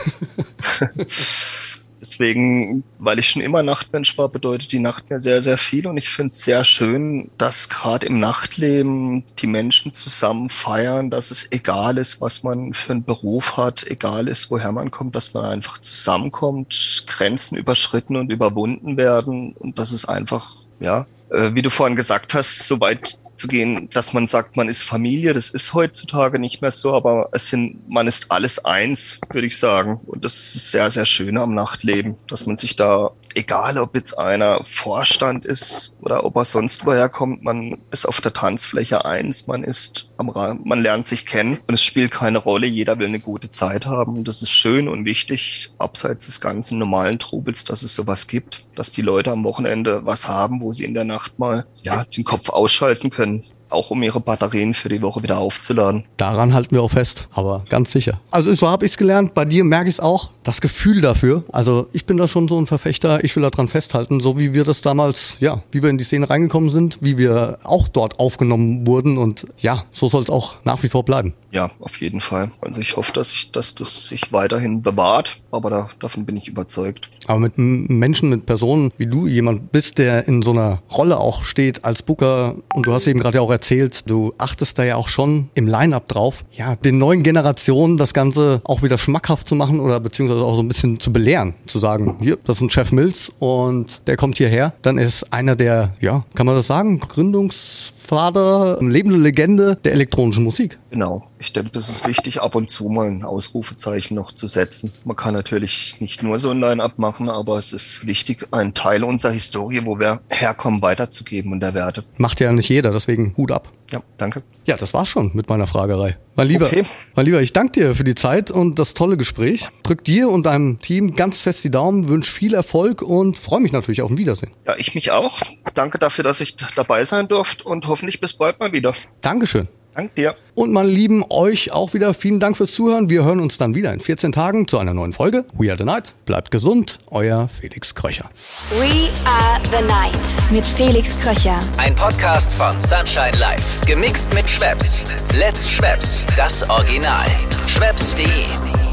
Deswegen, 2.01 2.85
weil 2.99 3.19
ich 3.19 3.31
schon 3.31 3.41
immer 3.41 3.63
Nachtmensch 3.63 4.19
war, 4.19 4.29
bedeutet 4.29 4.73
die 4.73 4.79
Nacht 4.79 5.09
mir 5.09 5.21
sehr, 5.21 5.41
sehr 5.41 5.57
viel. 5.57 5.87
Und 5.87 5.97
ich 5.97 6.11
finde 6.11 6.33
es 6.33 6.45
sehr 6.45 6.63
schön, 6.63 7.31
dass 7.39 7.71
gerade 7.71 8.07
im 8.07 8.21
Nachtleben 8.21 9.25
die 9.39 9.47
Menschen 9.47 9.95
zusammen 9.95 10.51
feiern, 10.51 11.09
dass 11.09 11.31
es 11.31 11.51
egal 11.51 11.97
ist, 11.97 12.21
was 12.21 12.43
man 12.43 12.75
für 12.75 12.93
einen 12.93 13.05
Beruf 13.05 13.57
hat, 13.57 13.87
egal 13.87 14.29
ist, 14.29 14.51
woher 14.51 14.71
man 14.71 14.91
kommt, 14.91 15.17
dass 15.17 15.33
man 15.33 15.47
einfach 15.47 15.79
zusammenkommt, 15.79 17.05
Grenzen 17.07 17.57
überschritten 17.57 18.17
und 18.17 18.31
überwunden 18.31 18.99
werden 18.99 19.55
und 19.55 19.79
dass 19.79 19.93
es 19.93 20.05
einfach, 20.05 20.57
ja, 20.81 21.07
wie 21.31 21.63
du 21.63 21.71
vorhin 21.71 21.97
gesagt 21.97 22.35
hast, 22.35 22.67
so 22.67 22.81
weit 22.81 23.19
zu 23.37 23.49
gehen, 23.49 23.89
dass 23.91 24.13
man 24.13 24.29
sagt, 24.29 24.57
man 24.57 24.69
ist 24.69 24.83
Familie. 24.83 25.35
Das 25.35 25.51
ist 25.51 25.75
heutzutage 25.75 26.39
nicht 26.39 26.63
mehr 26.63 26.71
so, 26.71 26.95
aber 26.95 27.29
es 27.33 27.49
sind, 27.51 27.89
man 27.89 28.07
ist 28.07 28.31
alles 28.31 28.65
eins, 28.65 29.19
würde 29.31 29.47
ich 29.47 29.59
sagen. 29.59 30.01
Und 30.07 30.25
das 30.25 30.55
ist 30.55 30.71
sehr, 30.71 30.91
sehr 30.91 31.07
schön 31.07 31.37
am 31.39 31.55
Nachtleben, 31.55 32.17
dass 32.29 32.47
man 32.47 32.57
sich 32.57 32.77
da, 32.77 33.11
egal 33.35 33.79
ob 33.79 33.95
jetzt 33.95 34.19
einer 34.19 34.63
Vorstand 34.65 35.45
ist 35.45 35.97
oder 36.01 36.25
ob 36.25 36.37
er 36.37 36.45
sonst 36.45 36.87
woher 36.87 37.09
kommt, 37.09 37.43
man 37.43 37.79
ist 37.91 38.07
auf 38.07 38.21
der 38.21 38.33
Tanzfläche 38.33 39.05
eins, 39.05 39.47
man 39.47 39.65
ist 39.65 40.11
am 40.17 40.29
Rand, 40.29 40.65
man 40.65 40.83
lernt 40.83 41.07
sich 41.07 41.27
kennen 41.27 41.59
und 41.67 41.75
es 41.75 41.83
spielt 41.83 42.11
keine 42.11 42.39
Rolle. 42.39 42.67
Jeder 42.67 42.99
will 42.99 43.09
eine 43.09 43.21
gute 43.21 43.51
Zeit 43.51 43.87
haben. 43.87 44.25
Das 44.25 44.43
ist 44.43 44.51
schön 44.51 44.89
und 44.89 45.05
wichtig, 45.05 45.71
abseits 45.79 46.27
des 46.27 46.41
ganzen 46.41 46.79
normalen 46.79 47.19
Trubels, 47.19 47.65
dass 47.65 47.83
es 47.83 47.95
sowas 47.95 48.27
gibt, 48.27 48.67
dass 48.75 48.91
die 48.91 49.03
Leute 49.03 49.31
am 49.31 49.45
Wochenende 49.45 50.05
was 50.07 50.29
haben, 50.29 50.61
wo 50.61 50.73
sie 50.73 50.85
in 50.85 50.95
der 50.95 51.05
Nacht 51.05 51.39
mal, 51.39 51.67
ja, 51.83 52.05
den 52.05 52.25
Kopf 52.25 52.49
ausschalten 52.49 53.11
können, 53.11 53.43
auch 53.75 53.91
um 53.91 54.03
ihre 54.03 54.21
Batterien 54.21 54.75
für 54.75 54.89
die 54.89 55.03
Woche 55.03 55.23
wieder 55.23 55.39
aufzuladen. 55.39 56.05
Daran 56.17 56.55
halten 56.55 56.75
wir 56.75 56.83
auch 56.83 56.91
fest, 56.91 57.29
aber 57.35 57.65
ganz 57.69 57.93
sicher. 57.93 58.21
Also 58.31 58.55
so 58.55 58.69
habe 58.69 58.87
ich 58.87 58.93
es 58.93 58.99
gelernt, 58.99 59.35
bei 59.35 59.45
dir 59.45 59.65
merke 59.65 59.89
ich 59.89 59.97
es 59.97 60.01
auch, 60.01 60.31
das 60.43 60.61
Gefühl 60.61 61.01
dafür. 61.01 61.45
Also 61.53 61.89
ich 61.93 62.07
bin 62.07 62.17
da 62.17 62.29
schon 62.29 62.49
so 62.49 62.59
ein 62.59 62.67
Verfechter, 62.67 63.25
ich 63.25 63.35
will 63.37 63.43
daran 63.43 63.69
festhalten, 63.69 64.21
so 64.21 64.39
wie 64.39 64.55
wir 64.55 64.65
das 64.65 64.81
damals, 64.83 65.37
ja, 65.41 65.63
wie 65.71 65.83
wir 65.83 65.91
in 65.91 65.99
die 65.99 66.05
Szene 66.05 66.29
reingekommen 66.31 66.71
sind, 66.71 66.99
wie 67.01 67.19
wir 67.19 67.59
auch 67.65 67.89
dort 67.89 68.19
aufgenommen 68.19 68.87
wurden 68.87 69.19
und 69.19 69.47
ja, 69.59 69.85
so 69.91 70.09
soll 70.09 70.23
es 70.23 70.31
auch 70.31 70.57
nach 70.65 70.83
wie 70.83 70.89
vor 70.89 71.05
bleiben. 71.05 71.35
Ja, 71.55 71.71
auf 71.79 72.01
jeden 72.01 72.21
Fall. 72.21 72.51
Also 72.61 72.81
ich 72.81 72.97
hoffe, 72.97 73.13
dass 73.13 73.33
ich, 73.33 73.53
dass 73.53 73.77
das 73.77 74.09
sich 74.09 74.33
weiterhin 74.33 74.83
bewahrt, 74.83 75.41
aber 75.53 75.71
da, 75.71 75.89
davon 76.01 76.27
bin 76.27 76.37
ich 76.37 76.49
überzeugt. 76.49 77.11
Aber 77.29 77.39
mit 77.39 77.57
Menschen, 77.57 78.29
mit 78.29 78.45
Personen 78.45 78.93
wie 78.99 79.07
du, 79.07 79.29
jemand 79.29 79.71
bist, 79.71 79.99
der 79.99 80.27
in 80.27 80.43
so 80.43 80.51
einer 80.51 80.83
Rolle 80.93 81.17
auch 81.17 81.45
steht 81.45 81.85
als 81.85 82.03
Booker 82.03 82.57
und 82.75 82.87
du 82.87 82.93
hast 82.93 83.07
eben 83.07 83.21
gerade 83.21 83.37
ja 83.39 83.43
auch 83.43 83.53
erzählt, 83.53 84.11
du 84.11 84.35
achtest 84.37 84.81
da 84.81 84.85
ja 84.85 84.97
auch 84.97 85.07
schon 85.07 85.49
im 85.55 85.69
Line-Up 85.69 86.09
drauf, 86.09 86.45
ja, 86.51 86.75
den 86.75 86.99
neuen 86.99 87.23
Generationen 87.23 87.99
das 87.99 88.13
Ganze 88.15 88.61
auch 88.65 88.83
wieder 88.83 88.99
schmackhaft 88.99 89.49
zu 89.49 89.55
machen 89.55 89.79
oder 89.79 90.01
beziehungsweise 90.01 90.43
auch 90.43 90.57
so 90.57 90.63
ein 90.63 90.69
bisschen 90.69 90.99
zu 90.99 91.13
belehren, 91.13 91.55
zu 91.67 91.79
sagen, 91.79 92.17
hier, 92.21 92.37
das 92.45 92.57
ist 92.57 92.63
ein 92.63 92.71
Chef 92.71 92.91
Mills 92.91 93.31
und 93.39 94.03
der 94.09 94.17
kommt 94.17 94.39
hierher, 94.39 94.75
dann 94.83 94.99
ist 94.99 95.33
einer 95.33 95.55
der, 95.55 95.95
ja, 96.01 96.25
kann 96.35 96.47
man 96.47 96.57
das 96.57 96.67
sagen, 96.67 96.99
Gründungs 96.99 97.94
Vater, 98.05 98.79
lebende 98.83 99.19
Legende 99.19 99.77
der 99.83 99.93
elektronischen 99.93 100.45
Musik. 100.45 100.79
Genau. 100.91 101.23
Ich 101.39 101.53
denke, 101.55 101.71
das 101.71 101.89
ist 101.89 102.07
wichtig, 102.07 102.43
ab 102.43 102.55
und 102.55 102.69
zu 102.69 102.89
mal 102.89 103.09
ein 103.09 103.25
Ausrufezeichen 103.25 104.15
noch 104.15 104.33
zu 104.33 104.47
setzen. 104.47 104.93
Man 105.05 105.17
kann 105.17 105.33
natürlich 105.33 105.97
nicht 106.01 106.23
nur 106.23 106.39
so 106.39 106.51
ein 106.51 106.61
Line-Up 106.61 106.99
machen, 106.99 107.31
aber 107.31 107.59
es 107.59 107.73
ist 107.73 108.07
wichtig, 108.07 108.47
einen 108.51 108.75
Teil 108.75 109.05
unserer 109.05 109.33
Historie, 109.33 109.81
wo 109.85 109.99
wir 109.99 110.21
herkommen, 110.31 110.83
weiterzugeben 110.83 111.53
und 111.53 111.61
der 111.61 111.73
Werte. 111.73 112.05
Macht 112.19 112.41
ja 112.41 112.53
nicht 112.53 112.69
jeder, 112.69 112.93
deswegen 112.93 113.35
Hut 113.39 113.51
ab. 113.51 113.73
Ja, 113.95 114.03
danke. 114.19 114.43
Ja, 114.65 114.77
das 114.77 114.93
war's 114.93 115.09
schon 115.09 115.31
mit 115.35 115.49
meiner 115.49 115.69
Fragerei. 115.69 116.17
Mein 116.35 116.49
Lieber, 116.49 116.67
okay. 116.67 116.85
mein 117.15 117.27
Lieber, 117.27 117.41
ich 117.41 117.53
danke 117.53 117.73
dir 117.73 117.95
für 117.95 118.03
die 118.03 118.17
Zeit 118.17 118.51
und 118.51 118.77
das 118.81 118.95
tolle 118.95 119.17
Gespräch. 119.17 119.69
Drück 119.85 120.03
dir 120.03 120.31
und 120.31 120.47
deinem 120.47 120.81
Team 120.81 121.15
ganz 121.15 121.41
fest 121.41 121.63
die 121.63 121.71
Daumen, 121.71 122.09
wünsche 122.09 122.33
viel 122.33 122.55
Erfolg 122.55 123.03
und 123.03 123.39
freue 123.39 123.61
mich 123.61 123.71
natürlich 123.71 124.03
auf 124.03 124.11
ein 124.11 124.19
Wiedersehen. 124.19 124.51
Ja, 124.67 124.75
ich 124.77 124.97
mich 124.97 125.13
auch. 125.13 125.41
Danke 125.75 126.01
dafür, 126.01 126.25
dass 126.25 126.41
ich 126.41 126.57
dabei 126.75 127.05
sein 127.05 127.29
durfte 127.29 127.63
und 127.63 127.87
hoffentlich 127.87 128.21
bis 128.21 128.35
bald 128.35 128.59
mal 128.59 128.73
wieder. 128.73 128.95
Dankeschön. 129.21 129.69
Dank 129.95 130.15
dir. 130.15 130.35
Und 130.55 130.73
meine 130.73 130.89
Lieben, 130.89 131.25
euch 131.31 131.73
auch 131.73 131.95
wieder 131.95 132.15
vielen 132.15 132.41
Dank 132.41 132.57
fürs 132.57 132.73
Zuhören. 132.73 133.11
Wir 133.11 133.25
hören 133.25 133.41
uns 133.41 133.59
dann 133.59 133.75
wieder 133.75 133.93
in 133.93 134.01
14 134.01 134.33
Tagen 134.33 134.69
zu 134.69 134.79
einer 134.79 134.95
neuen 134.95 135.13
Folge. 135.13 135.45
We 135.55 135.71
are 135.71 135.79
the 135.79 135.85
Night. 135.85 136.15
Bleibt 136.27 136.51
gesund. 136.51 136.99
Euer 137.11 137.49
Felix 137.49 137.95
Kröcher. 137.95 138.31
We 138.79 139.09
are 139.25 139.61
the 139.65 139.85
Night 139.87 140.51
mit 140.51 140.65
Felix 140.65 141.19
Kröcher. 141.21 141.59
Ein 141.79 141.95
Podcast 141.95 142.53
von 142.55 142.79
Sunshine 142.81 143.39
Life. 143.39 143.85
Gemixt 143.87 144.33
mit 144.35 144.49
Schwepps. 144.49 145.03
Let's 145.39 145.71
Schwepps. 145.71 146.25
Das 146.37 146.69
Original. 146.69 147.27
Schwepps.de 147.67 148.84